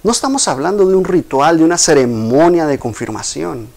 No 0.04 0.12
estamos 0.12 0.48
hablando 0.48 0.86
de 0.86 0.96
un 0.96 1.06
ritual, 1.06 1.58
de 1.58 1.64
una 1.64 1.78
ceremonia 1.78 2.66
de 2.66 2.78
confirmación. 2.78 3.70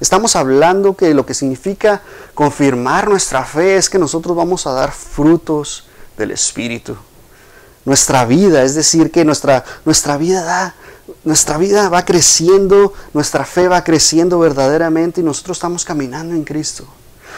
Estamos 0.00 0.34
hablando 0.34 0.96
que 0.96 1.14
lo 1.14 1.26
que 1.26 1.34
significa 1.34 2.02
confirmar 2.34 3.08
nuestra 3.08 3.44
fe 3.44 3.76
es 3.76 3.90
que 3.90 3.98
nosotros 3.98 4.36
vamos 4.36 4.66
a 4.66 4.72
dar 4.72 4.92
frutos 4.92 5.86
del 6.16 6.32
Espíritu. 6.32 6.96
Nuestra 7.84 8.24
vida, 8.24 8.62
es 8.62 8.74
decir, 8.74 9.10
que 9.10 9.24
nuestra, 9.24 9.64
nuestra 9.84 10.16
vida 10.16 10.42
da, 10.42 10.74
nuestra 11.24 11.56
vida 11.58 11.88
va 11.88 12.04
creciendo, 12.04 12.94
nuestra 13.14 13.44
fe 13.44 13.68
va 13.68 13.84
creciendo 13.84 14.38
verdaderamente 14.38 15.20
y 15.20 15.24
nosotros 15.24 15.58
estamos 15.58 15.84
caminando 15.84 16.34
en 16.34 16.44
Cristo. 16.44 16.86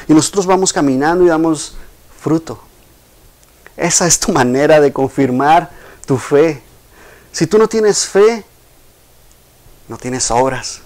Y 0.09 0.15
nosotros 0.15 0.47
vamos 0.47 0.73
caminando 0.73 1.25
y 1.25 1.29
damos 1.29 1.75
fruto. 2.21 2.72
Esa 3.77 4.07
es 4.07 4.19
tu 4.19 4.33
manera 4.33 4.81
de 4.81 4.93
confirmar 4.93 5.71
tu 6.07 6.19
fe. 6.19 6.63
Si 7.33 7.47
tú 7.47 7.59
no 7.59 7.69
tienes 7.69 8.07
fe, 8.07 8.45
no 9.89 9.97
tienes 9.97 10.31
obras. 10.31 10.81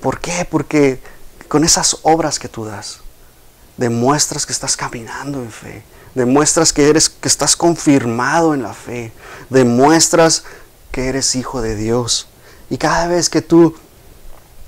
¿Por 0.00 0.20
qué? 0.20 0.46
Porque 0.48 1.00
con 1.48 1.64
esas 1.64 1.98
obras 2.02 2.38
que 2.38 2.48
tú 2.48 2.64
das, 2.64 2.98
demuestras 3.76 4.46
que 4.46 4.52
estás 4.52 4.76
caminando 4.76 5.40
en 5.40 5.50
fe, 5.50 5.82
demuestras 6.14 6.72
que 6.72 6.88
eres 6.88 7.08
que 7.08 7.28
estás 7.28 7.56
confirmado 7.56 8.54
en 8.54 8.62
la 8.62 8.74
fe, 8.74 9.12
demuestras 9.50 10.44
que 10.92 11.08
eres 11.08 11.34
hijo 11.34 11.60
de 11.60 11.74
Dios. 11.74 12.28
Y 12.70 12.78
cada 12.78 13.08
vez 13.08 13.28
que 13.28 13.42
tú 13.42 13.76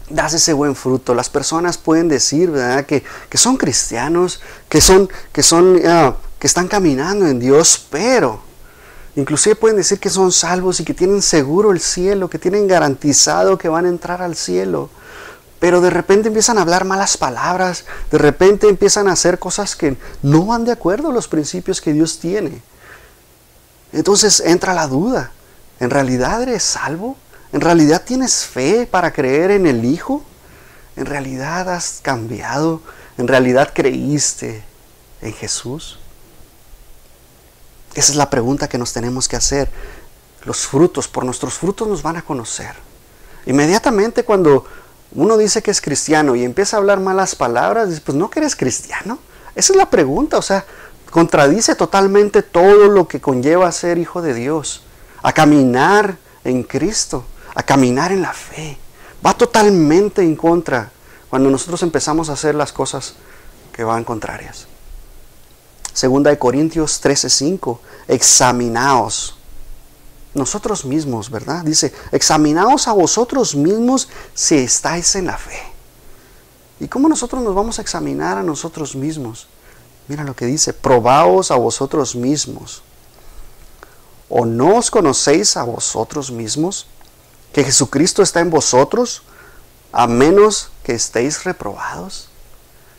das 0.09 0.35
ese 0.35 0.53
buen 0.53 0.75
fruto. 0.75 1.15
Las 1.15 1.29
personas 1.29 1.79
pueden 1.79 2.09
decir, 2.09 2.51
¿verdad? 2.51 2.87
Que, 2.87 3.03
son 3.35 3.57
cristianos, 3.57 4.41
que 4.69 4.81
son, 4.81 5.09
que 5.33 5.43
son, 5.43 5.81
ah, 5.87 6.17
que 6.39 6.47
están 6.47 6.69
caminando 6.69 7.27
en 7.27 7.39
Dios, 7.39 7.87
pero 7.91 8.41
inclusive 9.17 9.57
pueden 9.57 9.77
decir 9.77 9.99
que 9.99 10.11
son 10.11 10.33
salvos 10.33 10.81
y 10.81 10.85
que 10.85 10.95
tienen 10.95 11.23
seguro 11.23 11.73
el 11.73 11.81
cielo, 11.81 12.31
que 12.31 12.39
tienen 12.39 12.69
garantizado 12.69 13.59
que 13.59 13.69
van 13.69 13.87
a 13.87 13.89
entrar 13.89 14.23
al 14.23 14.37
cielo. 14.37 14.91
Pero 15.59 15.81
de 15.81 15.91
repente 15.91 16.29
empiezan 16.29 16.59
a 16.59 16.63
hablar 16.63 16.85
malas 16.85 17.17
palabras, 17.17 17.87
de 18.11 18.19
repente 18.19 18.69
empiezan 18.69 19.09
a 19.09 19.13
hacer 19.13 19.39
cosas 19.39 19.75
que 19.75 19.97
no 20.23 20.47
van 20.47 20.65
de 20.65 20.73
acuerdo 20.73 21.09
a 21.09 21.13
los 21.13 21.29
principios 21.29 21.81
que 21.81 21.95
Dios 21.95 22.19
tiene. 22.19 22.63
Entonces 23.93 24.41
entra 24.41 24.75
la 24.75 24.87
duda, 24.87 25.33
¿en 25.81 25.89
realidad 25.89 26.43
eres 26.43 26.63
salvo? 26.63 27.17
¿En 27.57 27.63
realidad 27.63 28.03
tienes 28.05 28.45
fe 28.45 28.87
para 28.87 29.15
creer 29.15 29.51
en 29.51 29.67
el 29.67 29.87
Hijo? 29.87 30.23
¿En 30.95 31.07
realidad 31.07 31.71
has 31.71 32.01
cambiado? 32.03 32.83
¿En 33.17 33.27
realidad 33.27 33.73
creíste 33.73 34.63
en 35.23 35.33
Jesús? 35.33 35.99
Esa 37.95 38.13
es 38.13 38.19
la 38.19 38.29
pregunta 38.29 38.69
que 38.69 38.77
nos 38.77 38.93
tenemos 38.93 39.27
que 39.27 39.37
hacer. 39.37 39.71
Los 40.45 40.67
frutos, 40.67 41.09
por 41.09 41.25
nuestros 41.25 41.55
frutos 41.55 41.89
nos 41.89 42.03
van 42.03 42.19
a 42.19 42.23
conocer. 42.23 42.75
Inmediatamente 43.47 44.23
cuando 44.23 44.67
uno 45.13 45.39
dice 45.39 45.63
que 45.63 45.71
es 45.71 45.81
cristiano 45.81 46.37
y 46.37 46.45
empieza 46.45 46.77
a 46.77 46.81
hablar 46.81 47.01
malas 47.01 47.35
palabras, 47.35 47.89
dice, 47.89 48.03
pues 48.05 48.19
no 48.19 48.29
que 48.29 48.41
eres 48.41 48.55
cristiano. 48.55 49.19
Esa 49.55 49.73
es 49.73 49.79
la 49.79 49.89
pregunta, 49.89 50.37
o 50.37 50.43
sea, 50.43 50.67
contradice 51.11 51.75
totalmente 51.75 52.43
todo 52.43 52.89
lo 52.89 53.09
que 53.09 53.23
conlleva 53.23 53.73
ser 53.73 53.97
hijo 53.97 54.21
de 54.21 54.35
Dios, 54.35 54.83
a 55.23 55.33
caminar 55.33 56.19
en 56.45 56.63
Cristo 56.63 57.25
a 57.57 57.63
caminar 57.63 58.13
en 58.13 58.23
la 58.23 58.33
fe. 58.33 58.79
Va 59.25 59.35
totalmente 59.35 60.23
en 60.23 60.37
contra 60.37 60.93
cuando 61.29 61.51
nosotros 61.51 61.83
empezamos 61.83 62.29
a 62.29 62.35
hacer 62.35 62.55
las 62.55 62.73
cosas 62.73 63.15
que 63.73 63.83
van 63.83 64.05
contrarias. 64.05 64.69
Segunda 65.93 66.31
de 66.31 66.39
Corintios 66.39 67.01
13:5, 67.03 67.81
examinaos 68.07 69.37
nosotros 70.35 70.85
mismos, 70.85 71.31
¿verdad? 71.31 71.65
Dice, 71.65 71.95
examinaos 72.13 72.89
a 72.89 72.93
vosotros 72.93 73.57
mismos 73.57 74.09
si 74.35 74.57
estáis 74.57 75.17
en 75.17 75.27
la 75.27 75.39
fe. 75.39 75.59
¿Y 76.79 76.89
cómo 76.89 77.09
nosotros 77.09 77.43
nos 77.43 77.55
vamos 77.55 77.79
a 77.79 77.83
examinar 77.83 78.37
a 78.37 78.43
nosotros 78.43 78.95
mismos? 78.95 79.49
Mira 80.09 80.25
lo 80.25 80.37
que 80.37 80.45
dice, 80.45 80.75
probaos 80.75 81.51
a 81.51 81.57
vosotros 81.57 82.15
mismos. 82.15 82.83
¿O 84.29 84.45
no 84.45 84.77
os 84.77 84.91
conocéis 84.91 85.57
a 85.57 85.63
vosotros 85.63 86.31
mismos? 86.31 86.87
Que 87.57 87.65
Jesucristo 87.65 88.23
está 88.23 88.41
en 88.41 88.51
vosotros, 88.51 89.23
a 89.91 90.07
menos 90.07 90.73
que 90.83 90.93
estéis 90.93 91.45
reprobados. 91.45 92.29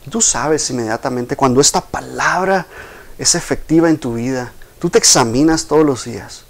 Tú 0.09 0.19
sabes 0.19 0.67
inmediatamente 0.71 1.35
cuando 1.35 1.61
esta 1.61 1.79
palabra 1.79 2.65
es 3.19 3.35
efectiva 3.35 3.87
en 3.87 3.99
tu 3.99 4.15
vida. 4.15 4.51
Tú 4.79 4.89
te 4.89 4.97
examinas 4.97 5.67
todos 5.67 5.85
los 5.85 6.05
días. 6.05 6.41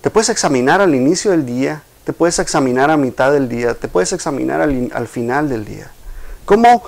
Te 0.00 0.08
puedes 0.08 0.30
examinar 0.30 0.80
al 0.80 0.94
inicio 0.94 1.32
del 1.32 1.44
día, 1.44 1.82
te 2.04 2.14
puedes 2.14 2.38
examinar 2.38 2.90
a 2.90 2.96
mitad 2.96 3.30
del 3.30 3.46
día, 3.46 3.74
te 3.74 3.88
puedes 3.88 4.14
examinar 4.14 4.62
al, 4.62 4.90
al 4.94 5.06
final 5.06 5.50
del 5.50 5.66
día. 5.66 5.90
¿Cómo, 6.46 6.82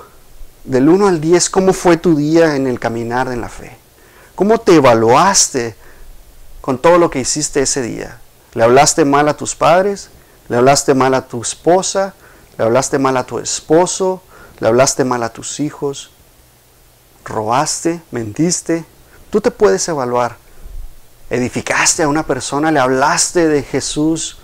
del 0.63 0.89
1 0.89 1.07
al 1.07 1.21
10, 1.21 1.51
cómo 1.51 1.71
fue 1.71 1.97
tu 1.97 2.15
día 2.15 2.55
en 2.55 2.65
el 2.65 2.79
caminar 2.79 3.27
en 3.27 3.41
la 3.41 3.49
fe? 3.49 3.77
¿Cómo 4.33 4.57
te 4.59 4.73
evaluaste 4.73 5.75
con 6.61 6.79
todo 6.79 6.97
lo 6.97 7.11
que 7.11 7.19
hiciste 7.19 7.61
ese 7.61 7.83
día? 7.83 8.17
¿Le 8.55 8.63
hablaste 8.63 9.05
mal 9.05 9.29
a 9.29 9.37
tus 9.37 9.55
padres? 9.55 10.09
Le 10.51 10.57
hablaste 10.57 10.93
mal 10.93 11.13
a 11.13 11.21
tu 11.29 11.41
esposa, 11.41 12.13
le 12.57 12.65
hablaste 12.65 12.99
mal 12.99 13.15
a 13.15 13.23
tu 13.23 13.39
esposo, 13.39 14.21
le 14.59 14.67
hablaste 14.67 15.05
mal 15.05 15.23
a 15.23 15.29
tus 15.29 15.61
hijos, 15.61 16.11
robaste, 17.23 18.01
mentiste. 18.11 18.83
Tú 19.29 19.39
te 19.39 19.49
puedes 19.49 19.87
evaluar. 19.87 20.35
Edificaste 21.29 22.03
a 22.03 22.09
una 22.09 22.23
persona, 22.23 22.69
le 22.69 22.81
hablaste 22.81 23.47
de 23.47 23.63
Jesús, 23.63 24.39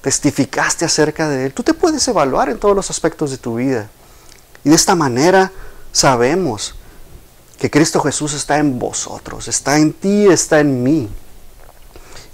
testificaste 0.00 0.84
acerca 0.84 1.28
de 1.28 1.46
Él. 1.46 1.54
Tú 1.54 1.62
te 1.62 1.74
puedes 1.74 2.08
evaluar 2.08 2.48
en 2.48 2.58
todos 2.58 2.74
los 2.74 2.90
aspectos 2.90 3.30
de 3.30 3.38
tu 3.38 3.54
vida. 3.54 3.88
Y 4.64 4.70
de 4.70 4.74
esta 4.74 4.96
manera 4.96 5.52
sabemos 5.92 6.74
que 7.56 7.70
Cristo 7.70 8.00
Jesús 8.00 8.34
está 8.34 8.58
en 8.58 8.80
vosotros, 8.80 9.46
está 9.46 9.76
en 9.76 9.92
ti, 9.92 10.26
está 10.26 10.58
en 10.58 10.82
mí. 10.82 11.08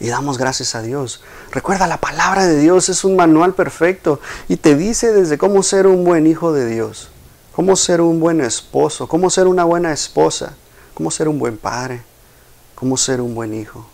Y 0.00 0.08
damos 0.08 0.38
gracias 0.38 0.74
a 0.74 0.80
Dios. 0.80 1.22
Recuerda, 1.52 1.86
la 1.86 2.00
palabra 2.00 2.46
de 2.46 2.58
Dios 2.58 2.88
es 2.88 3.04
un 3.04 3.16
manual 3.16 3.52
perfecto 3.52 4.18
y 4.48 4.56
te 4.56 4.74
dice 4.74 5.12
desde 5.12 5.36
cómo 5.36 5.62
ser 5.62 5.86
un 5.86 6.04
buen 6.04 6.26
hijo 6.26 6.54
de 6.54 6.66
Dios, 6.66 7.10
cómo 7.52 7.76
ser 7.76 8.00
un 8.00 8.18
buen 8.18 8.40
esposo, 8.40 9.06
cómo 9.06 9.28
ser 9.28 9.46
una 9.46 9.64
buena 9.64 9.92
esposa, 9.92 10.54
cómo 10.94 11.10
ser 11.10 11.28
un 11.28 11.38
buen 11.38 11.58
padre, 11.58 12.02
cómo 12.74 12.96
ser 12.96 13.20
un 13.20 13.34
buen 13.34 13.52
hijo, 13.52 13.86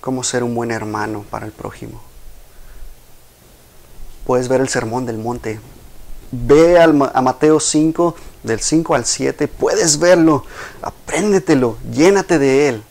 cómo 0.00 0.22
ser 0.22 0.44
un 0.44 0.54
buen 0.54 0.70
hermano 0.70 1.24
para 1.28 1.44
el 1.44 1.52
prójimo. 1.52 2.00
Puedes 4.24 4.46
ver 4.46 4.60
el 4.60 4.68
sermón 4.68 5.06
del 5.06 5.18
monte. 5.18 5.58
Ve 6.30 6.80
a 6.80 7.20
Mateo 7.20 7.58
5, 7.58 8.14
del 8.42 8.60
5 8.60 8.94
al 8.94 9.04
7, 9.04 9.48
puedes 9.48 9.98
verlo, 9.98 10.44
apréndetelo, 10.82 11.78
llénate 11.92 12.38
de 12.38 12.68
él. 12.68 12.82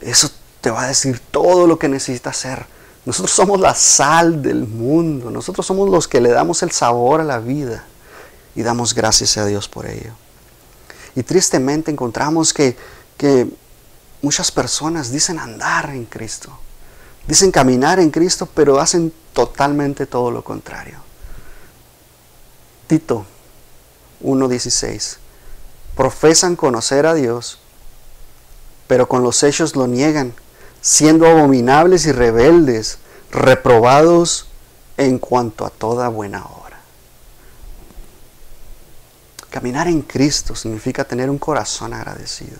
Eso 0.00 0.30
te 0.60 0.70
va 0.70 0.84
a 0.84 0.88
decir 0.88 1.20
todo 1.30 1.66
lo 1.66 1.78
que 1.78 1.88
necesitas 1.88 2.38
hacer. 2.38 2.66
Nosotros 3.06 3.32
somos 3.32 3.60
la 3.60 3.74
sal 3.74 4.42
del 4.42 4.66
mundo. 4.66 5.30
Nosotros 5.30 5.64
somos 5.66 5.88
los 5.88 6.06
que 6.06 6.20
le 6.20 6.30
damos 6.30 6.62
el 6.62 6.70
sabor 6.70 7.20
a 7.20 7.24
la 7.24 7.38
vida. 7.38 7.84
Y 8.54 8.62
damos 8.62 8.94
gracias 8.94 9.36
a 9.38 9.46
Dios 9.46 9.68
por 9.68 9.86
ello. 9.86 10.12
Y 11.14 11.22
tristemente 11.22 11.90
encontramos 11.90 12.52
que, 12.52 12.76
que 13.16 13.48
muchas 14.22 14.50
personas 14.50 15.10
dicen 15.10 15.38
andar 15.38 15.90
en 15.90 16.04
Cristo. 16.04 16.50
Dicen 17.26 17.50
caminar 17.50 17.98
en 18.00 18.10
Cristo, 18.10 18.46
pero 18.46 18.80
hacen 18.80 19.12
totalmente 19.32 20.06
todo 20.06 20.30
lo 20.30 20.44
contrario. 20.44 20.98
Tito 22.86 23.24
1.16. 24.22 25.16
Profesan 25.96 26.56
conocer 26.56 27.06
a 27.06 27.14
Dios, 27.14 27.58
pero 28.86 29.08
con 29.08 29.22
los 29.22 29.42
hechos 29.42 29.76
lo 29.76 29.86
niegan 29.86 30.34
siendo 30.80 31.26
abominables 31.26 32.06
y 32.06 32.12
rebeldes, 32.12 32.98
reprobados 33.30 34.46
en 34.96 35.18
cuanto 35.18 35.64
a 35.64 35.70
toda 35.70 36.08
buena 36.08 36.44
obra. 36.44 36.80
Caminar 39.50 39.88
en 39.88 40.02
Cristo 40.02 40.54
significa 40.54 41.04
tener 41.04 41.28
un 41.28 41.38
corazón 41.38 41.92
agradecido. 41.92 42.58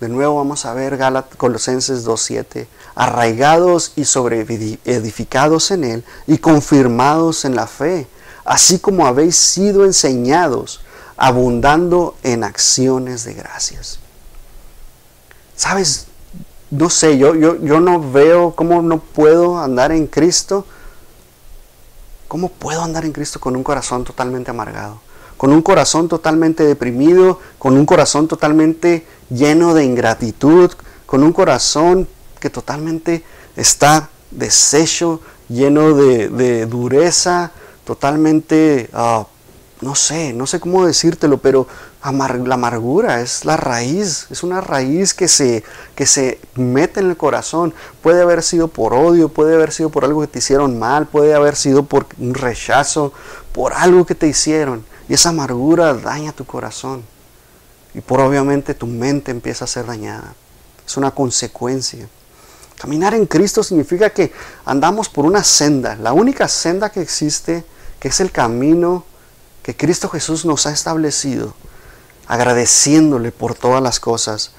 De 0.00 0.08
nuevo 0.08 0.36
vamos 0.36 0.66
a 0.66 0.74
ver 0.74 0.96
Gálatas 0.96 1.36
Colosenses 1.36 2.04
2.7, 2.04 2.66
arraigados 2.94 3.92
y 3.94 4.04
sobreedificados 4.04 5.70
en 5.70 5.84
Él 5.84 6.04
y 6.26 6.38
confirmados 6.38 7.44
en 7.44 7.54
la 7.54 7.68
fe, 7.68 8.08
así 8.44 8.80
como 8.80 9.06
habéis 9.06 9.36
sido 9.36 9.84
enseñados, 9.84 10.80
abundando 11.16 12.16
en 12.24 12.42
acciones 12.42 13.22
de 13.22 13.34
gracias. 13.34 14.00
¿Sabes? 15.54 16.06
No 16.72 16.88
sé, 16.88 17.18
yo, 17.18 17.34
yo, 17.34 17.56
yo 17.62 17.80
no 17.80 18.00
veo 18.00 18.54
cómo 18.56 18.80
no 18.80 18.98
puedo 18.98 19.58
andar 19.58 19.92
en 19.92 20.06
Cristo. 20.06 20.64
¿Cómo 22.28 22.48
puedo 22.48 22.82
andar 22.82 23.04
en 23.04 23.12
Cristo 23.12 23.38
con 23.40 23.56
un 23.56 23.62
corazón 23.62 24.04
totalmente 24.04 24.50
amargado? 24.50 24.98
Con 25.36 25.52
un 25.52 25.60
corazón 25.60 26.08
totalmente 26.08 26.64
deprimido, 26.64 27.40
con 27.58 27.76
un 27.76 27.84
corazón 27.84 28.26
totalmente 28.26 29.06
lleno 29.28 29.74
de 29.74 29.84
ingratitud, 29.84 30.70
con 31.04 31.22
un 31.22 31.34
corazón 31.34 32.08
que 32.40 32.48
totalmente 32.48 33.22
está 33.54 34.08
deshecho, 34.30 35.20
lleno 35.50 35.92
de, 35.92 36.64
dureza, 36.64 37.52
totalmente 37.84 38.88
uh, 38.94 39.24
no 39.82 39.94
sé, 39.94 40.32
no 40.32 40.46
sé 40.46 40.58
cómo 40.58 40.86
decírtelo, 40.86 41.36
pero 41.36 41.66
la 42.04 42.54
amargura 42.54 43.20
es 43.20 43.44
la 43.44 43.56
raíz, 43.56 44.26
es 44.30 44.42
una 44.42 44.60
raíz 44.60 45.14
que 45.14 45.28
se, 45.28 45.62
que 45.94 46.04
se 46.04 46.40
mete 46.56 47.00
en 47.00 47.10
el 47.10 47.16
corazón. 47.16 47.72
Puede 48.02 48.22
haber 48.22 48.42
sido 48.42 48.68
por 48.68 48.92
odio, 48.92 49.28
puede 49.28 49.54
haber 49.54 49.72
sido 49.72 49.90
por 49.90 50.04
algo 50.04 50.20
que 50.20 50.26
te 50.26 50.40
hicieron 50.40 50.78
mal, 50.78 51.06
puede 51.06 51.34
haber 51.34 51.54
sido 51.54 51.84
por 51.84 52.06
un 52.18 52.34
rechazo, 52.34 53.12
por 53.52 53.72
algo 53.72 54.04
que 54.04 54.16
te 54.16 54.26
hicieron. 54.26 54.84
Y 55.08 55.14
esa 55.14 55.28
amargura 55.28 55.94
daña 55.94 56.32
tu 56.32 56.44
corazón. 56.44 57.04
Y 57.94 58.00
por 58.00 58.20
obviamente 58.20 58.74
tu 58.74 58.86
mente 58.86 59.30
empieza 59.30 59.64
a 59.64 59.68
ser 59.68 59.86
dañada. 59.86 60.34
Es 60.84 60.96
una 60.96 61.12
consecuencia. 61.12 62.08
Caminar 62.78 63.14
en 63.14 63.26
Cristo 63.26 63.62
significa 63.62 64.10
que 64.10 64.32
andamos 64.64 65.08
por 65.08 65.24
una 65.24 65.44
senda, 65.44 65.94
la 65.94 66.12
única 66.12 66.48
senda 66.48 66.90
que 66.90 67.00
existe, 67.00 67.64
que 68.00 68.08
es 68.08 68.18
el 68.18 68.32
camino 68.32 69.04
que 69.62 69.76
Cristo 69.76 70.08
Jesús 70.08 70.44
nos 70.44 70.66
ha 70.66 70.72
establecido, 70.72 71.54
agradeciéndole 72.26 73.32
por 73.32 73.54
todas 73.54 73.82
las 73.82 74.00
cosas, 74.00 74.52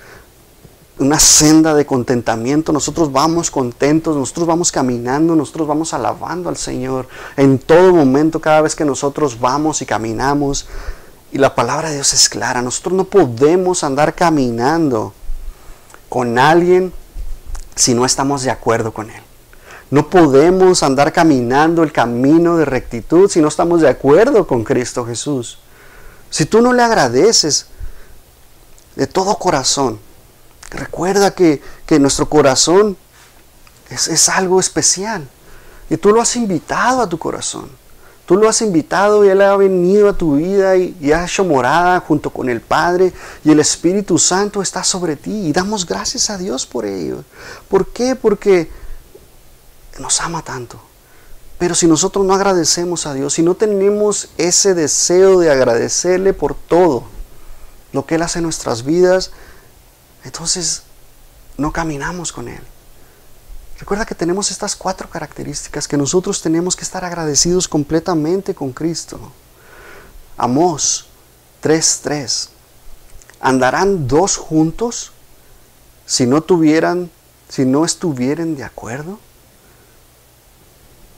una 0.99 1.19
senda 1.19 1.73
de 1.73 1.86
contentamiento, 1.86 2.71
nosotros 2.71 3.12
vamos 3.12 3.49
contentos, 3.49 4.15
nosotros 4.15 4.45
vamos 4.45 4.71
caminando, 4.71 5.36
nosotros 5.36 5.67
vamos 5.67 5.93
alabando 5.93 6.49
al 6.49 6.58
Señor 6.58 7.08
en 7.36 7.58
todo 7.58 7.93
momento, 7.93 8.39
cada 8.39 8.62
vez 8.62 8.76
que 8.76 8.86
nosotros 8.86 9.39
vamos 9.39 9.82
y 9.82 9.86
caminamos. 9.86 10.67
Y 11.32 11.39
la 11.39 11.56
palabra 11.56 11.89
de 11.89 11.95
Dios 11.95 12.13
es 12.13 12.30
clara, 12.30 12.62
nosotros 12.62 12.93
no 12.93 13.06
podemos 13.06 13.84
andar 13.84 14.13
caminando 14.13 15.13
con 16.10 16.38
alguien 16.38 16.93
si 17.76 17.95
no 17.95 18.06
estamos 18.06 18.43
de 18.43 18.52
acuerdo 18.52 18.93
con 18.93 19.10
Él. 19.10 19.21
No 19.89 20.10
podemos 20.10 20.84
andar 20.84 21.12
caminando 21.12 21.82
el 21.82 21.91
camino 21.91 22.58
de 22.58 22.65
rectitud 22.65 23.30
si 23.30 23.41
no 23.41 23.47
estamos 23.47 23.82
de 23.82 23.89
acuerdo 23.89 24.45
con 24.45 24.63
Cristo 24.63 25.06
Jesús. 25.06 25.60
Si 26.34 26.48
tú 26.48 26.62
no 26.62 26.74
le 26.74 26.82
agradeces 26.82 27.67
de 28.96 29.06
todo 29.06 29.38
corazón, 29.38 30.00
Recuerda 30.74 31.32
que, 31.32 31.62
nuestro 32.00 32.28
corazón 32.28 32.98
es, 33.89 34.30
algo 34.30 34.60
especial. 34.60 35.28
Y 35.89 35.98
tú 35.98 36.10
lo 36.12 36.19
has 36.19 36.36
invitado 36.36 37.02
a 37.02 37.08
tu 37.08 37.19
corazón. 37.19 37.69
Tú 38.26 38.38
lo 38.38 38.50
has 38.50 38.62
invitado 38.62 39.24
y 39.24 39.30
Él 39.30 39.41
ha 39.41 39.56
venido 39.56 40.10
a 40.10 40.13
tu 40.13 40.38
vida 40.38 40.76
y, 40.76 40.98
y, 41.00 41.12
ha 41.12 41.26
hecho 41.26 41.43
morada 41.43 42.00
junto 42.00 42.32
con 42.32 42.50
el 42.50 42.62
Padre 42.62 43.13
y 43.43 43.52
el 43.52 43.60
Espíritu 43.60 44.17
Santo 44.17 44.62
está 44.62 44.84
sobre 44.84 45.15
ti. 45.15 45.48
Y 45.48 45.54
damos 45.54 45.86
gracias 45.86 46.32
a 46.32 46.38
Dios 46.38 46.65
por 46.65 46.86
ello. 46.86 47.24
¿Por 47.67 47.88
qué? 47.88 48.15
Porque 48.15 48.72
nos 50.00 50.19
ama 50.22 50.41
tanto. 50.41 50.80
Pero 51.63 51.76
si 51.76 51.88
nosotros 51.88 52.26
no 52.26 52.34
agradecemos 52.34 53.06
a 53.06 53.13
Dios, 53.13 53.36
si 53.36 53.41
no 53.41 53.56
tenemos 53.56 54.28
ese 54.38 54.73
deseo 54.73 55.39
de 55.39 55.49
agradecerle 55.49 56.34
por 56.34 56.56
todo 56.56 57.06
lo 57.93 58.06
que 58.06 58.15
Él 58.15 58.21
hace 58.21 58.39
en 58.39 58.43
nuestras 58.43 58.84
vidas, 58.84 59.32
entonces 60.26 60.84
no 61.56 61.71
caminamos 61.71 62.34
con 62.34 62.49
Él. 62.49 62.60
Recuerda 63.80 64.06
que 64.06 64.13
tenemos 64.13 64.52
estas 64.52 64.76
cuatro 64.76 65.10
características 65.10 65.88
que 65.88 65.95
nosotros 65.95 66.41
tenemos 66.41 66.76
que 66.76 66.84
estar 66.84 67.06
agradecidos 67.06 67.69
completamente 67.69 68.54
con 68.54 68.73
Cristo. 68.73 69.17
Amós 70.36 71.06
3.3. 71.63 72.49
¿Andarán 73.39 74.10
dos 74.10 74.36
juntos 74.36 75.13
si 76.06 76.26
no 76.28 76.43
tuvieran, 76.43 77.10
si 77.47 77.63
no 77.63 77.86
estuvieran 77.86 78.58
de 78.58 78.65
acuerdo? 78.65 79.17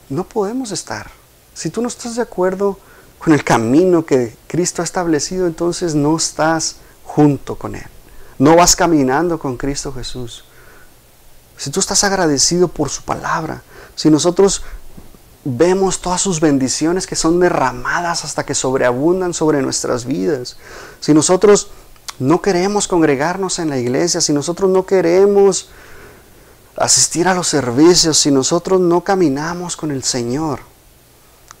No 0.08 0.24
podemos 0.24 0.70
estar. 0.70 1.10
Si 1.54 1.70
tú 1.70 1.82
no 1.82 1.88
estás 1.88 2.16
de 2.16 2.22
acuerdo 2.22 2.78
con 3.18 3.32
el 3.32 3.42
camino 3.42 4.04
que 4.04 4.36
Cristo 4.46 4.82
ha 4.82 4.84
establecido, 4.84 5.46
entonces 5.46 5.94
no 5.94 6.16
estás 6.16 6.76
junto 7.02 7.56
con 7.56 7.74
Él. 7.74 7.86
No 8.38 8.56
vas 8.56 8.76
caminando 8.76 9.38
con 9.38 9.56
Cristo 9.56 9.92
Jesús. 9.92 10.44
Si 11.56 11.70
tú 11.70 11.80
estás 11.80 12.04
agradecido 12.04 12.68
por 12.68 12.90
su 12.90 13.02
palabra, 13.02 13.62
si 13.94 14.10
nosotros 14.10 14.62
vemos 15.44 16.00
todas 16.00 16.20
sus 16.20 16.40
bendiciones 16.40 17.06
que 17.06 17.16
son 17.16 17.40
derramadas 17.40 18.24
hasta 18.24 18.44
que 18.44 18.54
sobreabundan 18.54 19.32
sobre 19.32 19.62
nuestras 19.62 20.04
vidas, 20.04 20.56
si 21.00 21.14
nosotros 21.14 21.70
no 22.18 22.42
queremos 22.42 22.88
congregarnos 22.88 23.58
en 23.58 23.70
la 23.70 23.78
iglesia, 23.78 24.20
si 24.20 24.32
nosotros 24.32 24.70
no 24.70 24.84
queremos 24.84 25.70
asistir 26.76 27.28
a 27.28 27.34
los 27.34 27.48
servicios, 27.48 28.18
si 28.18 28.30
nosotros 28.30 28.80
no 28.80 29.02
caminamos 29.02 29.76
con 29.76 29.90
el 29.90 30.02
Señor, 30.02 30.60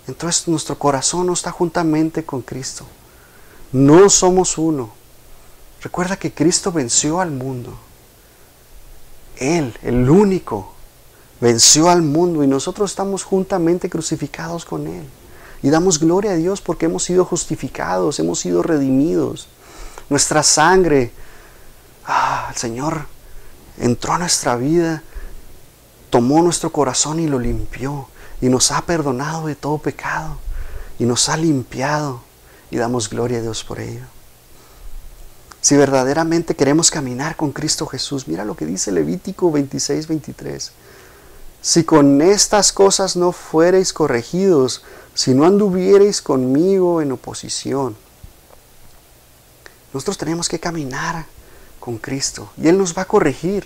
entonces 0.06 0.46
nuestro 0.48 0.78
corazón 0.78 1.26
no 1.26 1.32
está 1.32 1.50
juntamente 1.50 2.24
con 2.24 2.42
Cristo. 2.42 2.86
No 3.72 4.08
somos 4.08 4.56
uno. 4.56 4.90
Recuerda 5.82 6.16
que 6.16 6.32
Cristo 6.32 6.70
venció 6.70 7.20
al 7.20 7.30
mundo. 7.30 7.76
Él, 9.36 9.76
el 9.82 10.08
único, 10.08 10.72
venció 11.40 11.90
al 11.90 12.02
mundo 12.02 12.44
y 12.44 12.46
nosotros 12.46 12.90
estamos 12.90 13.24
juntamente 13.24 13.90
crucificados 13.90 14.64
con 14.64 14.86
Él. 14.86 15.04
Y 15.62 15.70
damos 15.70 15.98
gloria 15.98 16.32
a 16.32 16.36
Dios 16.36 16.60
porque 16.60 16.86
hemos 16.86 17.02
sido 17.02 17.24
justificados, 17.24 18.18
hemos 18.20 18.38
sido 18.38 18.62
redimidos. 18.62 19.48
Nuestra 20.08 20.42
sangre, 20.42 21.12
ah, 22.06 22.48
el 22.50 22.56
Señor 22.56 23.15
entró 23.78 24.14
a 24.14 24.18
nuestra 24.18 24.56
vida, 24.56 25.02
tomó 26.10 26.42
nuestro 26.42 26.70
corazón 26.70 27.20
y 27.20 27.26
lo 27.26 27.38
limpió. 27.38 28.08
Y 28.40 28.48
nos 28.48 28.70
ha 28.70 28.82
perdonado 28.82 29.46
de 29.46 29.56
todo 29.56 29.78
pecado. 29.78 30.38
Y 30.98 31.04
nos 31.04 31.28
ha 31.28 31.36
limpiado. 31.36 32.20
Y 32.70 32.76
damos 32.76 33.08
gloria 33.08 33.38
a 33.38 33.42
Dios 33.42 33.64
por 33.64 33.80
ello. 33.80 34.04
Si 35.60 35.76
verdaderamente 35.76 36.54
queremos 36.54 36.90
caminar 36.90 37.36
con 37.36 37.50
Cristo 37.50 37.86
Jesús, 37.86 38.28
mira 38.28 38.44
lo 38.44 38.56
que 38.56 38.66
dice 38.66 38.92
Levítico 38.92 39.50
26, 39.50 40.06
23. 40.06 40.72
Si 41.60 41.82
con 41.82 42.22
estas 42.22 42.72
cosas 42.72 43.16
no 43.16 43.32
fuereis 43.32 43.92
corregidos, 43.92 44.84
si 45.14 45.34
no 45.34 45.44
anduviereis 45.44 46.22
conmigo 46.22 47.02
en 47.02 47.10
oposición. 47.10 47.96
Nosotros 49.92 50.18
tenemos 50.18 50.48
que 50.48 50.60
caminar 50.60 51.26
con 51.86 51.98
Cristo 51.98 52.50
y 52.60 52.66
Él 52.66 52.78
nos 52.78 52.98
va 52.98 53.02
a 53.02 53.04
corregir. 53.06 53.64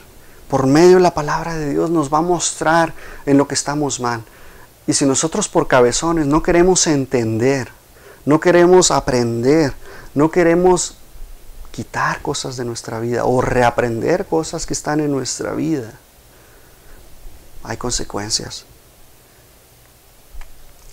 Por 0.50 0.66
medio 0.66 0.96
de 0.96 1.00
la 1.00 1.14
palabra 1.14 1.56
de 1.56 1.70
Dios 1.70 1.88
nos 1.88 2.12
va 2.12 2.18
a 2.18 2.22
mostrar 2.22 2.92
en 3.24 3.38
lo 3.38 3.48
que 3.48 3.54
estamos 3.54 3.98
mal. 3.98 4.22
Y 4.87 4.92
si 4.92 5.06
nosotros 5.06 5.48
por 5.48 5.68
cabezones 5.68 6.26
no 6.26 6.42
queremos 6.42 6.87
entender, 6.87 7.68
no 8.26 8.38
queremos 8.38 8.90
aprender, 8.90 9.72
no 10.14 10.30
queremos 10.30 10.98
quitar 11.70 12.20
cosas 12.20 12.59
de 12.59 12.66
nuestra 12.66 13.00
vida 13.00 13.24
o 13.24 13.40
reaprender 13.40 14.26
cosas 14.26 14.66
que 14.66 14.74
están 14.74 15.00
en 15.00 15.11
nuestra 15.11 15.52
vida, 15.52 15.92
hay 17.62 17.78
consecuencias. 17.78 18.66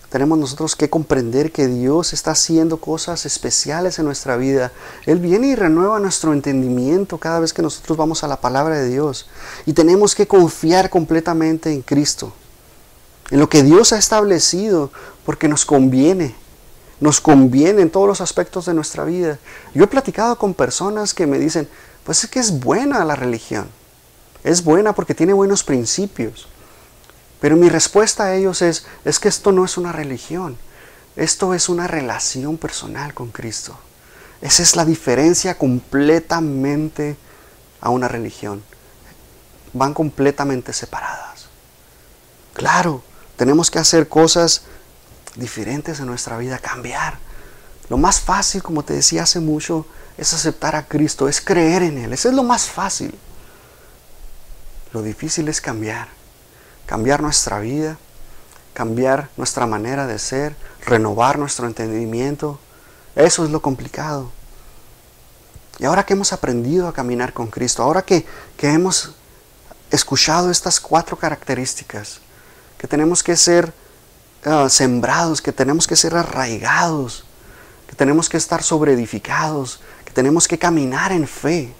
Tenemos 0.09 0.37
nosotros 0.37 0.75
que 0.75 0.89
comprender 0.89 1.51
que 1.51 1.67
Dios 1.67 2.13
está 2.13 2.31
haciendo 2.31 2.77
cosas 2.77 3.25
especiales 3.25 3.99
en 3.99 4.05
nuestra 4.05 4.37
vida. 4.37 4.71
Él 5.05 5.19
viene 5.19 5.47
y 5.47 5.55
renueva 5.55 5.99
nuestro 5.99 6.31
entendimiento 6.31 7.17
cada 7.17 7.41
vez 7.41 7.51
que 7.51 7.61
nosotros 7.61 7.97
vamos 7.97 8.23
a 8.23 8.27
la 8.27 8.39
palabra 8.39 8.77
de 8.77 8.87
Dios. 8.87 9.27
Y 9.65 9.73
tenemos 9.73 10.15
que 10.15 10.25
confiar 10.27 10.89
completamente 10.89 11.73
en 11.73 11.81
Cristo, 11.81 12.31
en 13.31 13.39
lo 13.39 13.49
que 13.49 13.63
Dios 13.63 13.91
ha 13.91 13.97
establecido, 13.97 14.91
porque 15.25 15.49
nos 15.49 15.65
conviene 15.65 16.35
nos 16.99 17.21
conviene 17.21 17.81
en 17.81 17.89
todos 17.89 18.07
los 18.07 18.21
aspectos 18.21 18.65
de 18.65 18.73
nuestra 18.73 19.03
vida. 19.03 19.37
Yo 19.73 19.83
he 19.83 19.87
platicado 19.87 20.37
con 20.37 20.53
personas 20.53 21.13
que 21.13 21.27
me 21.27 21.37
dicen, 21.37 21.67
pues 22.03 22.23
es 22.23 22.29
que 22.29 22.39
es 22.39 22.59
buena 22.59 23.03
la 23.05 23.15
religión, 23.15 23.67
es 24.43 24.63
buena 24.63 24.93
porque 24.93 25.13
tiene 25.13 25.33
buenos 25.33 25.63
principios. 25.63 26.47
Pero 27.39 27.55
mi 27.55 27.69
respuesta 27.69 28.25
a 28.25 28.35
ellos 28.35 28.61
es, 28.61 28.85
es 29.05 29.19
que 29.19 29.29
esto 29.29 29.51
no 29.51 29.65
es 29.65 29.77
una 29.77 29.91
religión, 29.91 30.57
esto 31.15 31.53
es 31.53 31.69
una 31.69 31.87
relación 31.87 32.57
personal 32.57 33.13
con 33.13 33.31
Cristo. 33.31 33.77
Esa 34.41 34.63
es 34.63 34.75
la 34.75 34.85
diferencia 34.85 35.57
completamente 35.57 37.17
a 37.81 37.89
una 37.89 38.07
religión. 38.07 38.63
Van 39.73 39.93
completamente 39.93 40.73
separadas. 40.73 41.47
Claro, 42.53 43.03
tenemos 43.35 43.69
que 43.69 43.79
hacer 43.79 44.07
cosas 44.07 44.63
diferentes 45.35 45.99
en 45.99 46.07
nuestra 46.07 46.37
vida, 46.37 46.57
cambiar. 46.59 47.19
Lo 47.89 47.97
más 47.97 48.19
fácil, 48.19 48.63
como 48.63 48.83
te 48.83 48.93
decía 48.93 49.23
hace 49.23 49.39
mucho, 49.39 49.85
es 50.17 50.33
aceptar 50.33 50.75
a 50.75 50.87
Cristo, 50.87 51.27
es 51.27 51.39
creer 51.39 51.83
en 51.83 51.97
Él. 51.99 52.13
Eso 52.13 52.29
es 52.29 52.35
lo 52.35 52.43
más 52.43 52.67
fácil. 52.67 53.13
Lo 54.91 55.01
difícil 55.01 55.47
es 55.47 55.61
cambiar. 55.61 56.16
Cambiar 56.87 57.21
nuestra 57.21 57.59
vida, 57.59 57.97
cambiar 58.73 59.29
nuestra 59.37 59.67
manera 59.67 60.07
de 60.07 60.17
ser, 60.17 60.55
renovar 60.83 61.37
nuestro 61.37 61.67
entendimiento. 61.67 62.59
Eso 63.15 63.45
es 63.45 63.51
lo 63.51 63.61
complicado. 63.61 64.31
Y 65.77 65.85
ahora 65.85 66.03
que 66.03 66.13
hemos 66.13 66.33
aprendido 66.33 66.87
a 66.87 66.93
caminar 66.93 67.33
con 67.33 67.47
Cristo, 67.47 67.83
ahora 67.83 68.01
que, 68.01 68.25
que 68.57 68.69
hemos 68.73 69.13
escuchado 69.91 70.49
estas 70.49 70.79
cuatro 70.79 71.15
características, 71.17 72.21
que 72.79 72.87
tenemos 72.87 73.21
que 73.21 73.35
ser 73.35 73.71
Ah, 74.49 74.69
sembrados, 74.69 75.41
que 75.41 75.51
tenemos 75.51 75.87
que 75.87 75.97
ser 75.97 76.15
arraigados, 76.15 77.25
que 77.85 77.95
tenemos 77.95 78.29
que 78.29 78.37
estar 78.37 78.63
sobreedificados, 78.63 79.81
que 80.05 80.13
tenemos 80.13 80.47
que 80.47 80.57
caminar 80.57 81.11
en 81.11 81.27
fe, 81.27 81.73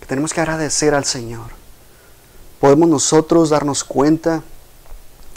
que 0.00 0.06
tenemos 0.06 0.32
que 0.32 0.40
agradecer 0.40 0.94
al 0.94 1.04
Señor. 1.04 1.50
Podemos 2.64 2.88
nosotros 2.88 3.50
darnos 3.50 3.84
cuenta 3.84 4.42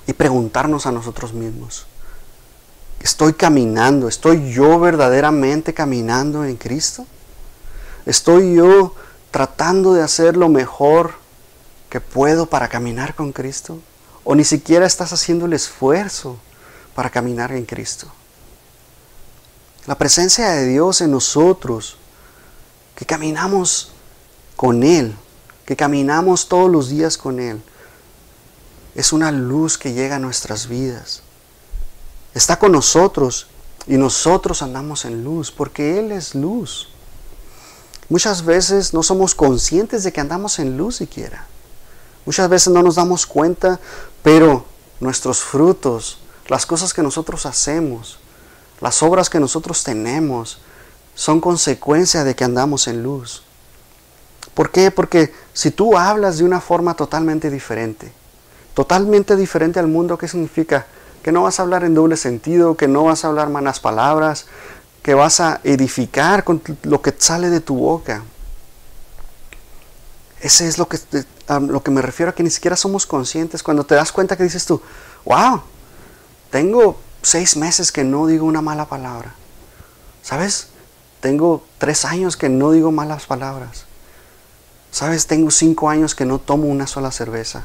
y 0.08 0.14
preguntarnos 0.14 0.86
a 0.86 0.94
nosotros 0.94 1.34
mismos, 1.34 1.86
¿estoy 3.02 3.34
caminando? 3.34 4.08
¿Estoy 4.08 4.54
yo 4.54 4.80
verdaderamente 4.80 5.74
caminando 5.74 6.46
en 6.46 6.56
Cristo? 6.56 7.06
¿Estoy 8.06 8.56
yo 8.56 8.96
tratando 9.30 9.94
de 9.94 10.04
hacer 10.04 10.38
lo 10.38 10.48
mejor 10.48 11.16
que 11.90 12.00
puedo 12.00 12.46
para 12.46 12.70
caminar 12.70 13.14
con 13.14 13.34
Cristo? 13.34 13.78
o 14.24 14.34
ni 14.34 14.46
siquiera 14.46 14.86
estás 14.86 15.12
haciendo 15.12 15.48
el 15.48 15.54
esfuerzo 15.54 16.38
para 16.96 17.10
caminar 17.10 17.52
en 17.52 17.66
Cristo. 17.66 18.08
La 19.86 19.98
presencia 19.98 20.50
de 20.52 20.66
Dios 20.68 21.02
en 21.02 21.12
nosotros, 21.12 21.98
que 22.96 23.06
caminamos 23.06 23.92
con 24.56 24.84
Él, 24.84 25.14
que 25.68 25.76
caminamos 25.76 26.48
todos 26.48 26.72
los 26.72 26.88
días 26.88 27.18
con 27.18 27.42
Él, 27.42 27.62
es 28.96 29.12
una 29.12 29.34
luz 29.34 29.78
que 29.78 29.92
llega 29.92 30.16
a 30.16 30.20
nuestras 30.20 30.68
vidas. 30.68 31.22
Está 32.34 32.58
con 32.58 32.72
nosotros 32.72 33.48
y 33.86 33.98
nosotros 33.98 34.62
andamos 34.62 35.04
en 35.04 35.26
luz 35.26 35.52
porque 35.52 36.00
Él 36.00 36.14
es 36.14 36.36
luz. 36.36 36.88
Muchas 38.08 38.46
veces 38.46 38.94
no 38.94 39.04
somos 39.04 39.36
conscientes 39.36 40.06
de 40.06 40.14
que 40.14 40.22
andamos 40.22 40.58
en 40.60 40.78
luz 40.78 40.96
siquiera. 40.96 41.46
Muchas 42.26 42.48
veces 42.48 42.72
no 42.72 42.82
nos 42.82 42.96
damos 42.96 43.26
cuenta, 43.26 43.82
pero 44.24 44.64
nuestros 45.02 45.42
frutos, 45.42 46.20
las 46.48 46.66
cosas 46.66 46.94
que 46.94 47.04
nosotros 47.04 47.46
hacemos, 47.46 48.20
las 48.80 49.04
obras 49.04 49.30
que 49.30 49.42
nosotros 49.42 49.84
tenemos, 49.84 50.60
son 51.14 51.42
consecuencia 51.42 52.24
de 52.24 52.38
que 52.38 52.46
andamos 52.46 52.88
en 52.88 53.04
luz. 53.04 53.44
¿Por 54.54 54.72
qué? 54.72 54.92
Porque 54.92 55.34
si 55.54 55.72
tú 55.72 55.98
hablas 55.98 56.38
de 56.38 56.44
una 56.44 56.62
forma 56.62 56.96
totalmente 56.96 57.50
diferente, 57.50 58.12
totalmente 58.74 59.36
diferente 59.36 59.80
al 59.80 59.88
mundo, 59.88 60.18
¿qué 60.18 60.28
significa? 60.28 60.86
Que 61.24 61.32
no 61.32 61.44
vas 61.44 61.60
a 61.60 61.64
hablar 61.64 61.84
en 61.84 61.94
doble 61.94 62.18
sentido, 62.18 62.78
que 62.78 62.88
no 62.88 63.04
vas 63.04 63.26
a 63.26 63.28
hablar 63.28 63.50
malas 63.50 63.80
palabras, 63.80 64.46
que 65.02 65.14
vas 65.14 65.40
a 65.40 65.62
edificar 65.64 66.44
con 66.44 66.62
lo 66.84 67.02
que 67.02 67.14
sale 67.18 67.50
de 67.50 67.60
tu 67.60 67.76
boca. 67.78 68.24
Ese 70.40 70.68
es 70.68 70.78
lo 70.78 70.88
que, 70.88 71.00
a 71.48 71.60
lo 71.60 71.82
que 71.82 71.92
me 71.92 72.02
refiero 72.02 72.30
a 72.30 72.36
que 72.36 72.44
ni 72.44 72.50
siquiera 72.50 72.76
somos 72.76 73.06
conscientes. 73.06 73.64
Cuando 73.64 73.84
te 73.84 73.96
das 73.96 74.12
cuenta 74.12 74.38
que 74.38 74.44
dices 74.44 74.66
tú, 74.66 74.82
wow, 75.26 75.62
tengo 76.52 77.00
seis 77.24 77.58
meses 77.58 77.92
que 77.92 78.04
no 78.04 78.28
digo 78.28 78.46
una 78.46 78.62
mala 78.62 78.86
palabra. 78.86 79.34
¿Sabes? 80.22 80.68
Tengo 81.20 81.66
tres 81.80 82.06
años 82.06 82.38
que 82.38 82.50
no 82.50 82.72
digo 82.72 82.92
malas 82.92 83.26
palabras. 83.26 83.87
¿Sabes? 84.98 85.28
Tengo 85.28 85.52
cinco 85.52 85.92
años 85.92 86.16
que 86.16 86.26
no 86.26 86.40
tomo 86.40 86.66
una 86.66 86.88
sola 86.88 87.12
cerveza. 87.12 87.62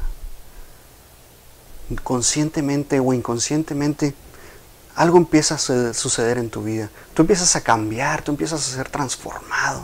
Conscientemente 2.03 2.99
o 2.99 3.11
inconscientemente 3.11 4.13
algo 4.93 5.17
empieza 5.17 5.55
a 5.55 5.93
suceder 5.95 6.37
en 6.37 6.51
tu 6.51 6.61
vida. 6.61 6.91
Tú 7.15 7.23
empiezas 7.23 7.55
a 7.55 7.61
cambiar, 7.61 8.21
tú 8.21 8.33
empiezas 8.33 8.61
a 8.61 8.75
ser 8.75 8.87
transformado. 8.87 9.81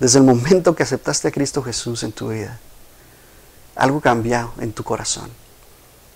Desde 0.00 0.18
el 0.18 0.24
momento 0.24 0.74
que 0.74 0.82
aceptaste 0.82 1.28
a 1.28 1.30
Cristo 1.30 1.62
Jesús 1.62 2.02
en 2.02 2.10
tu 2.10 2.30
vida, 2.30 2.58
algo 3.76 4.00
cambió 4.00 4.50
en 4.58 4.72
tu 4.72 4.82
corazón. 4.82 5.30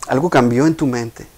Algo 0.09 0.31
cambió 0.31 0.67
en 0.67 0.75
tu 0.75 0.89
mente. 0.89 1.29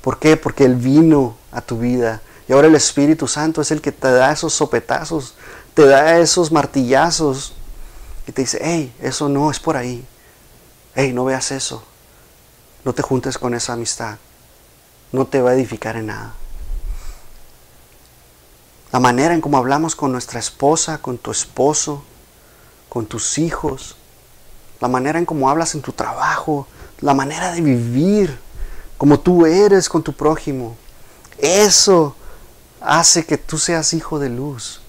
¿Por 0.00 0.18
qué? 0.18 0.38
Porque 0.38 0.64
Él 0.64 0.76
vino 0.76 1.36
a 1.52 1.60
tu 1.60 1.78
vida. 1.78 2.22
Y 2.48 2.54
ahora 2.54 2.68
el 2.68 2.74
Espíritu 2.74 3.28
Santo 3.28 3.60
es 3.60 3.70
el 3.70 3.82
que 3.82 3.92
te 3.92 4.10
da 4.10 4.32
esos 4.32 4.54
sopetazos, 4.54 5.34
te 5.74 5.84
da 5.84 6.18
esos 6.20 6.50
martillazos. 6.50 7.52
Y 8.26 8.32
te 8.32 8.42
dice, 8.42 8.58
hey, 8.62 8.94
eso 9.00 9.28
no 9.28 9.50
es 9.50 9.58
por 9.58 9.76
ahí. 9.76 10.06
Hey, 10.94 11.12
no 11.12 11.24
veas 11.24 11.50
eso. 11.50 11.82
No 12.84 12.92
te 12.92 13.02
juntes 13.02 13.38
con 13.38 13.54
esa 13.54 13.74
amistad 13.74 14.18
no 15.12 15.26
te 15.26 15.40
va 15.40 15.50
a 15.50 15.54
edificar 15.54 15.96
en 15.96 16.06
nada. 16.06 16.34
La 18.92 19.00
manera 19.00 19.34
en 19.34 19.40
cómo 19.40 19.58
hablamos 19.58 19.94
con 19.94 20.12
nuestra 20.12 20.40
esposa, 20.40 20.98
con 20.98 21.18
tu 21.18 21.30
esposo, 21.30 22.02
con 22.88 23.06
tus 23.06 23.38
hijos, 23.38 23.96
la 24.80 24.88
manera 24.88 25.18
en 25.18 25.26
cómo 25.26 25.48
hablas 25.48 25.74
en 25.74 25.82
tu 25.82 25.92
trabajo, 25.92 26.66
la 27.00 27.14
manera 27.14 27.52
de 27.52 27.60
vivir, 27.60 28.38
como 28.98 29.20
tú 29.20 29.46
eres 29.46 29.88
con 29.88 30.02
tu 30.02 30.12
prójimo, 30.12 30.76
eso 31.38 32.16
hace 32.80 33.24
que 33.24 33.38
tú 33.38 33.58
seas 33.58 33.94
hijo 33.94 34.18
de 34.18 34.28
luz. 34.28 34.79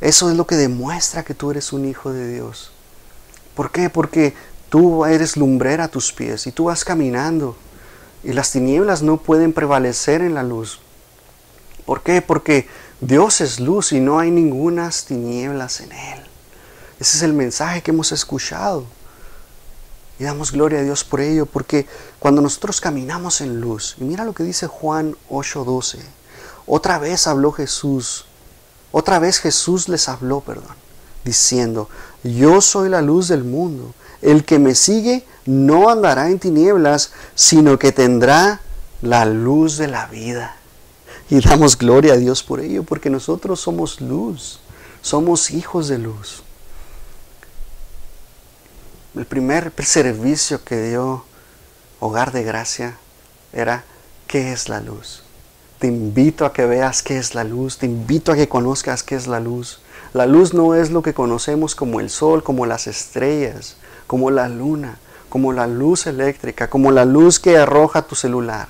Eso 0.00 0.30
es 0.30 0.36
lo 0.36 0.46
que 0.46 0.56
demuestra 0.56 1.24
que 1.24 1.34
tú 1.34 1.50
eres 1.50 1.72
un 1.72 1.84
hijo 1.84 2.12
de 2.12 2.32
Dios. 2.32 2.70
¿Por 3.54 3.72
qué? 3.72 3.90
Porque 3.90 4.34
tú 4.68 5.04
eres 5.04 5.36
lumbrera 5.36 5.84
a 5.84 5.88
tus 5.88 6.12
pies 6.12 6.46
y 6.46 6.52
tú 6.52 6.64
vas 6.64 6.84
caminando 6.84 7.56
y 8.22 8.32
las 8.32 8.52
tinieblas 8.52 9.02
no 9.02 9.16
pueden 9.16 9.52
prevalecer 9.52 10.22
en 10.22 10.34
la 10.34 10.42
luz. 10.42 10.80
¿Por 11.84 12.02
qué? 12.02 12.22
Porque 12.22 12.68
Dios 13.00 13.40
es 13.40 13.60
luz 13.60 13.92
y 13.92 14.00
no 14.00 14.18
hay 14.18 14.30
ninguna 14.30 14.90
tinieblas 14.90 15.80
en 15.80 15.92
Él. 15.92 16.20
Ese 17.00 17.16
es 17.16 17.22
el 17.22 17.32
mensaje 17.32 17.82
que 17.82 17.92
hemos 17.92 18.12
escuchado. 18.12 18.84
Y 20.18 20.24
damos 20.24 20.50
gloria 20.50 20.80
a 20.80 20.82
Dios 20.82 21.04
por 21.04 21.20
ello, 21.20 21.46
porque 21.46 21.86
cuando 22.18 22.42
nosotros 22.42 22.80
caminamos 22.80 23.40
en 23.40 23.60
luz, 23.60 23.96
y 23.98 24.04
mira 24.04 24.24
lo 24.24 24.32
que 24.34 24.42
dice 24.42 24.66
Juan 24.66 25.16
8:12, 25.30 26.00
otra 26.66 26.98
vez 26.98 27.28
habló 27.28 27.52
Jesús, 27.52 28.26
otra 28.92 29.18
vez 29.18 29.38
Jesús 29.38 29.88
les 29.88 30.08
habló, 30.08 30.40
perdón, 30.40 30.74
diciendo, 31.24 31.88
yo 32.24 32.60
soy 32.60 32.88
la 32.88 33.02
luz 33.02 33.28
del 33.28 33.44
mundo, 33.44 33.94
el 34.22 34.44
que 34.44 34.58
me 34.58 34.74
sigue 34.74 35.24
no 35.46 35.90
andará 35.90 36.28
en 36.28 36.38
tinieblas, 36.38 37.12
sino 37.34 37.78
que 37.78 37.92
tendrá 37.92 38.60
la 39.02 39.24
luz 39.24 39.76
de 39.76 39.88
la 39.88 40.06
vida. 40.06 40.56
Y 41.30 41.40
damos 41.40 41.76
gloria 41.76 42.14
a 42.14 42.16
Dios 42.16 42.42
por 42.42 42.60
ello, 42.60 42.82
porque 42.82 43.10
nosotros 43.10 43.60
somos 43.60 44.00
luz, 44.00 44.60
somos 45.02 45.50
hijos 45.50 45.88
de 45.88 45.98
luz. 45.98 46.42
El 49.14 49.26
primer 49.26 49.72
servicio 49.84 50.64
que 50.64 50.80
dio 50.80 51.24
Hogar 52.00 52.32
de 52.32 52.44
Gracia 52.44 52.96
era, 53.52 53.84
¿qué 54.26 54.52
es 54.52 54.68
la 54.68 54.80
luz? 54.80 55.22
Te 55.78 55.86
invito 55.86 56.44
a 56.44 56.52
que 56.52 56.66
veas 56.66 57.02
qué 57.02 57.18
es 57.18 57.34
la 57.34 57.44
luz, 57.44 57.78
te 57.78 57.86
invito 57.86 58.32
a 58.32 58.36
que 58.36 58.48
conozcas 58.48 59.02
qué 59.02 59.14
es 59.14 59.26
la 59.26 59.40
luz. 59.40 59.80
La 60.12 60.26
luz 60.26 60.54
no 60.54 60.74
es 60.74 60.90
lo 60.90 61.02
que 61.02 61.14
conocemos 61.14 61.74
como 61.74 62.00
el 62.00 62.10
sol, 62.10 62.42
como 62.42 62.66
las 62.66 62.86
estrellas, 62.86 63.76
como 64.06 64.30
la 64.30 64.48
luna 64.48 64.98
como 65.28 65.52
la 65.52 65.66
luz 65.66 66.06
eléctrica, 66.06 66.68
como 66.68 66.90
la 66.90 67.04
luz 67.04 67.38
que 67.38 67.58
arroja 67.58 68.02
tu 68.02 68.14
celular. 68.14 68.68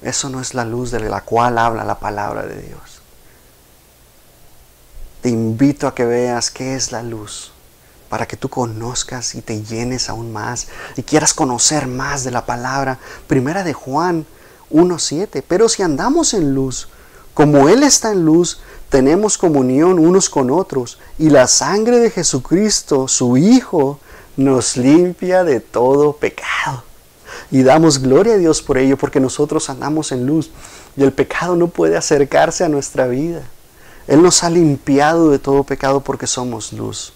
Eso 0.00 0.28
no 0.28 0.40
es 0.40 0.54
la 0.54 0.64
luz 0.64 0.90
de 0.90 1.00
la 1.00 1.22
cual 1.22 1.58
habla 1.58 1.84
la 1.84 1.98
palabra 1.98 2.42
de 2.42 2.60
Dios. 2.60 3.02
Te 5.20 5.28
invito 5.28 5.86
a 5.86 5.94
que 5.94 6.04
veas 6.04 6.50
qué 6.50 6.74
es 6.74 6.90
la 6.90 7.02
luz, 7.02 7.52
para 8.08 8.26
que 8.26 8.36
tú 8.36 8.48
conozcas 8.48 9.34
y 9.34 9.42
te 9.42 9.62
llenes 9.62 10.08
aún 10.08 10.32
más 10.32 10.68
y 10.96 11.02
quieras 11.02 11.32
conocer 11.32 11.86
más 11.86 12.24
de 12.24 12.32
la 12.32 12.44
palabra. 12.44 12.98
Primera 13.26 13.62
de 13.62 13.72
Juan 13.72 14.26
1.7. 14.72 15.42
Pero 15.46 15.68
si 15.68 15.82
andamos 15.82 16.34
en 16.34 16.54
luz, 16.54 16.88
como 17.34 17.68
Él 17.68 17.82
está 17.82 18.12
en 18.12 18.24
luz, 18.24 18.60
tenemos 18.88 19.38
comunión 19.38 19.98
unos 19.98 20.28
con 20.28 20.50
otros 20.50 20.98
y 21.18 21.30
la 21.30 21.46
sangre 21.46 21.98
de 21.98 22.10
Jesucristo, 22.10 23.08
su 23.08 23.36
Hijo, 23.36 23.98
nos 24.36 24.76
limpia 24.76 25.44
de 25.44 25.60
todo 25.60 26.14
pecado. 26.14 26.84
Y 27.50 27.62
damos 27.62 28.00
gloria 28.00 28.34
a 28.34 28.38
Dios 28.38 28.62
por 28.62 28.78
ello, 28.78 28.96
porque 28.96 29.20
nosotros 29.20 29.70
andamos 29.70 30.12
en 30.12 30.26
luz 30.26 30.50
y 30.96 31.02
el 31.02 31.12
pecado 31.12 31.56
no 31.56 31.68
puede 31.68 31.96
acercarse 31.96 32.64
a 32.64 32.68
nuestra 32.68 33.06
vida. 33.06 33.42
Él 34.06 34.22
nos 34.22 34.42
ha 34.42 34.50
limpiado 34.50 35.30
de 35.30 35.38
todo 35.38 35.62
pecado 35.64 36.00
porque 36.00 36.26
somos 36.26 36.72
luz. 36.72 37.12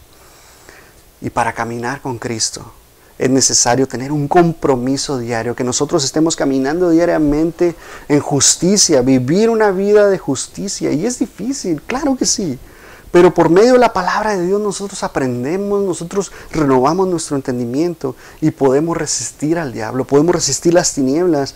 Y 1.20 1.30
para 1.30 1.52
caminar 1.52 2.00
con 2.00 2.18
Cristo 2.18 2.72
es 3.18 3.30
necesario 3.30 3.88
tener 3.88 4.12
un 4.12 4.28
compromiso 4.28 5.18
diario, 5.18 5.56
que 5.56 5.64
nosotros 5.64 6.04
estemos 6.04 6.36
caminando 6.36 6.90
diariamente 6.90 7.74
en 8.08 8.20
justicia, 8.20 9.00
vivir 9.00 9.48
una 9.48 9.70
vida 9.70 10.08
de 10.08 10.18
justicia. 10.18 10.92
Y 10.92 11.06
es 11.06 11.18
difícil, 11.18 11.80
claro 11.82 12.16
que 12.16 12.26
sí. 12.26 12.58
Pero 13.10 13.32
por 13.32 13.48
medio 13.48 13.74
de 13.74 13.78
la 13.78 13.94
palabra 13.94 14.36
de 14.36 14.46
Dios 14.46 14.60
nosotros 14.60 15.02
aprendemos, 15.02 15.82
nosotros 15.82 16.32
renovamos 16.50 17.08
nuestro 17.08 17.36
entendimiento 17.36 18.14
y 18.42 18.50
podemos 18.50 18.96
resistir 18.96 19.58
al 19.58 19.72
diablo, 19.72 20.04
podemos 20.04 20.34
resistir 20.34 20.74
las 20.74 20.92
tinieblas, 20.92 21.54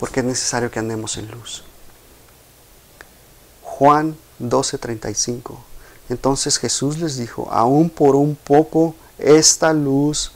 porque 0.00 0.20
es 0.20 0.26
necesario 0.26 0.70
que 0.70 0.80
andemos 0.80 1.16
en 1.16 1.30
luz. 1.30 1.62
Juan 3.62 4.16
12:35. 4.40 5.58
Entonces 6.08 6.58
Jesús 6.58 6.98
les 6.98 7.16
dijo, 7.16 7.48
aún 7.50 7.90
por 7.90 8.16
un 8.16 8.34
poco 8.34 8.94
esta 9.18 9.72
luz 9.72 10.32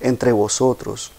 entre 0.00 0.32
vosotros. 0.32 1.12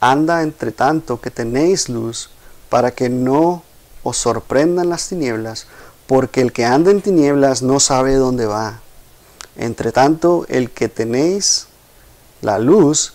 Anda 0.00 0.42
entre 0.42 0.72
tanto 0.72 1.20
que 1.20 1.30
tenéis 1.30 1.88
luz, 1.88 2.30
para 2.68 2.90
que 2.90 3.08
no 3.08 3.62
os 4.02 4.16
sorprendan 4.16 4.88
las 4.88 5.08
tinieblas, 5.08 5.66
porque 6.06 6.40
el 6.40 6.52
que 6.52 6.64
anda 6.64 6.90
en 6.90 7.02
tinieblas 7.02 7.62
no 7.62 7.80
sabe 7.80 8.14
dónde 8.14 8.46
va. 8.46 8.80
Entre 9.56 9.92
tanto, 9.92 10.44
el 10.48 10.70
que 10.70 10.88
tenéis 10.88 11.68
la 12.42 12.58
luz, 12.58 13.14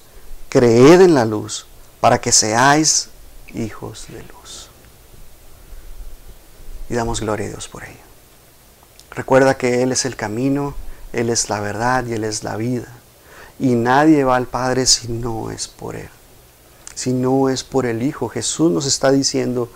creed 0.49 1.01
en 1.01 1.13
la 1.13 1.25
luz, 1.25 1.65
para 1.99 2.19
que 2.19 2.31
seáis 2.31 3.09
hijos 3.53 4.07
de 4.09 4.23
luz. 4.23 4.69
Y 6.89 6.95
damos 6.95 7.21
gloria 7.21 7.45
a 7.45 7.49
Dios 7.49 7.67
por 7.67 7.83
ello. 7.83 7.95
Recuerda 9.11 9.57
que 9.57 9.83
Él 9.83 9.91
es 9.91 10.05
el 10.05 10.15
camino, 10.15 10.73
Él 11.13 11.29
es 11.29 11.49
la 11.49 11.59
verdad 11.59 12.05
y 12.05 12.13
Él 12.13 12.23
es 12.23 12.43
la 12.43 12.55
vida. 12.55 12.87
Y 13.59 13.75
nadie 13.75 14.23
va 14.23 14.35
al 14.35 14.47
Padre 14.47 14.85
si 14.85 15.07
no 15.07 15.51
es 15.51 15.67
por 15.67 15.95
Él. 15.95 16.09
Si 16.95 17.13
no 17.13 17.49
es 17.49 17.63
por 17.63 17.85
el 17.85 18.01
Hijo. 18.03 18.29
Jesús 18.29 18.71
nos 18.71 18.85
está 18.85 19.11
diciendo 19.11 19.69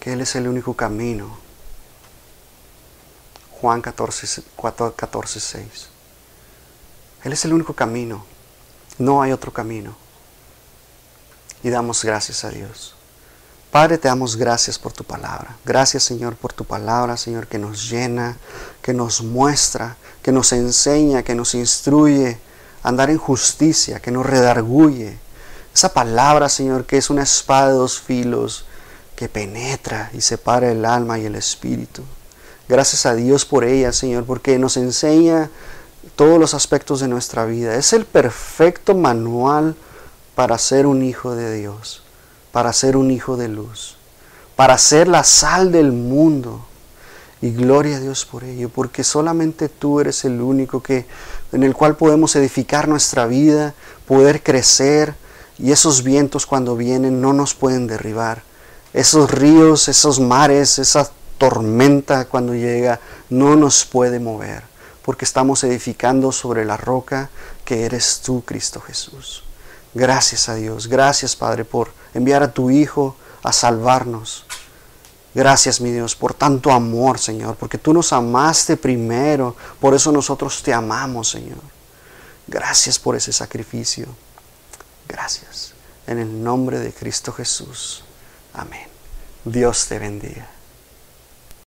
que 0.00 0.12
Él 0.12 0.20
es 0.20 0.34
el 0.36 0.48
único 0.48 0.74
camino 0.74 1.44
Juan 3.64 3.80
14, 3.80 4.42
14, 4.94 5.40
6. 5.40 5.88
Él 7.22 7.32
es 7.32 7.44
el 7.46 7.54
único 7.54 7.72
camino. 7.72 8.26
No 8.98 9.22
hay 9.22 9.32
otro 9.32 9.54
camino. 9.54 9.96
Y 11.62 11.70
damos 11.70 12.04
gracias 12.04 12.44
a 12.44 12.50
Dios. 12.50 12.93
Padre, 13.74 13.98
te 13.98 14.06
damos 14.06 14.36
gracias 14.36 14.78
por 14.78 14.92
tu 14.92 15.02
palabra. 15.02 15.56
Gracias, 15.64 16.04
Señor, 16.04 16.36
por 16.36 16.52
tu 16.52 16.64
palabra, 16.64 17.16
Señor, 17.16 17.48
que 17.48 17.58
nos 17.58 17.90
llena, 17.90 18.36
que 18.80 18.94
nos 18.94 19.20
muestra, 19.20 19.96
que 20.22 20.30
nos 20.30 20.52
enseña, 20.52 21.24
que 21.24 21.34
nos 21.34 21.56
instruye 21.56 22.38
a 22.84 22.88
andar 22.90 23.10
en 23.10 23.18
justicia, 23.18 23.98
que 23.98 24.12
nos 24.12 24.24
redarguye. 24.24 25.18
Esa 25.74 25.92
palabra, 25.92 26.48
Señor, 26.48 26.86
que 26.86 26.98
es 26.98 27.10
una 27.10 27.24
espada 27.24 27.70
de 27.70 27.74
dos 27.74 28.00
filos, 28.00 28.64
que 29.16 29.28
penetra 29.28 30.08
y 30.12 30.20
separa 30.20 30.70
el 30.70 30.84
alma 30.84 31.18
y 31.18 31.26
el 31.26 31.34
espíritu. 31.34 32.04
Gracias 32.68 33.06
a 33.06 33.16
Dios 33.16 33.44
por 33.44 33.64
ella, 33.64 33.92
Señor, 33.92 34.24
porque 34.24 34.56
nos 34.56 34.76
enseña 34.76 35.50
todos 36.14 36.38
los 36.38 36.54
aspectos 36.54 37.00
de 37.00 37.08
nuestra 37.08 37.44
vida. 37.44 37.74
Es 37.74 37.92
el 37.92 38.04
perfecto 38.04 38.94
manual 38.94 39.74
para 40.36 40.58
ser 40.58 40.86
un 40.86 41.02
hijo 41.02 41.34
de 41.34 41.56
Dios 41.56 42.03
para 42.54 42.72
ser 42.72 42.96
un 42.96 43.10
hijo 43.10 43.36
de 43.36 43.48
luz, 43.48 43.96
para 44.54 44.78
ser 44.78 45.08
la 45.08 45.24
sal 45.24 45.72
del 45.72 45.90
mundo. 45.90 46.64
Y 47.42 47.50
gloria 47.50 47.96
a 47.96 48.00
Dios 48.00 48.24
por 48.24 48.44
ello, 48.44 48.68
porque 48.68 49.02
solamente 49.02 49.68
tú 49.68 49.98
eres 49.98 50.24
el 50.24 50.40
único 50.40 50.80
que 50.80 51.04
en 51.50 51.64
el 51.64 51.74
cual 51.74 51.96
podemos 51.96 52.36
edificar 52.36 52.86
nuestra 52.86 53.26
vida, 53.26 53.74
poder 54.06 54.44
crecer 54.44 55.16
y 55.58 55.72
esos 55.72 56.04
vientos 56.04 56.46
cuando 56.46 56.76
vienen 56.76 57.20
no 57.20 57.32
nos 57.32 57.54
pueden 57.54 57.88
derribar. 57.88 58.44
Esos 58.92 59.32
ríos, 59.32 59.88
esos 59.88 60.20
mares, 60.20 60.78
esa 60.78 61.10
tormenta 61.38 62.26
cuando 62.26 62.54
llega 62.54 63.00
no 63.30 63.56
nos 63.56 63.84
puede 63.84 64.20
mover, 64.20 64.62
porque 65.04 65.24
estamos 65.24 65.64
edificando 65.64 66.30
sobre 66.30 66.64
la 66.64 66.76
roca 66.76 67.30
que 67.64 67.84
eres 67.84 68.20
tú, 68.24 68.44
Cristo 68.44 68.80
Jesús. 68.80 69.42
Gracias 69.92 70.48
a 70.48 70.54
Dios, 70.54 70.86
gracias 70.86 71.34
Padre 71.34 71.64
por 71.64 72.03
enviar 72.14 72.42
a 72.42 72.52
tu 72.52 72.70
Hijo 72.70 73.16
a 73.42 73.52
salvarnos. 73.52 74.46
Gracias, 75.34 75.80
mi 75.80 75.90
Dios, 75.90 76.14
por 76.14 76.32
tanto 76.32 76.70
amor, 76.70 77.18
Señor, 77.18 77.56
porque 77.56 77.76
tú 77.76 77.92
nos 77.92 78.12
amaste 78.12 78.76
primero, 78.76 79.56
por 79.80 79.92
eso 79.92 80.12
nosotros 80.12 80.62
te 80.62 80.72
amamos, 80.72 81.28
Señor. 81.28 81.58
Gracias 82.46 82.98
por 82.98 83.16
ese 83.16 83.32
sacrificio. 83.32 84.06
Gracias. 85.08 85.72
En 86.06 86.18
el 86.18 86.42
nombre 86.42 86.78
de 86.78 86.92
Cristo 86.92 87.32
Jesús. 87.32 88.04
Amén. 88.52 88.86
Dios 89.44 89.86
te 89.86 89.98
bendiga. 89.98 90.53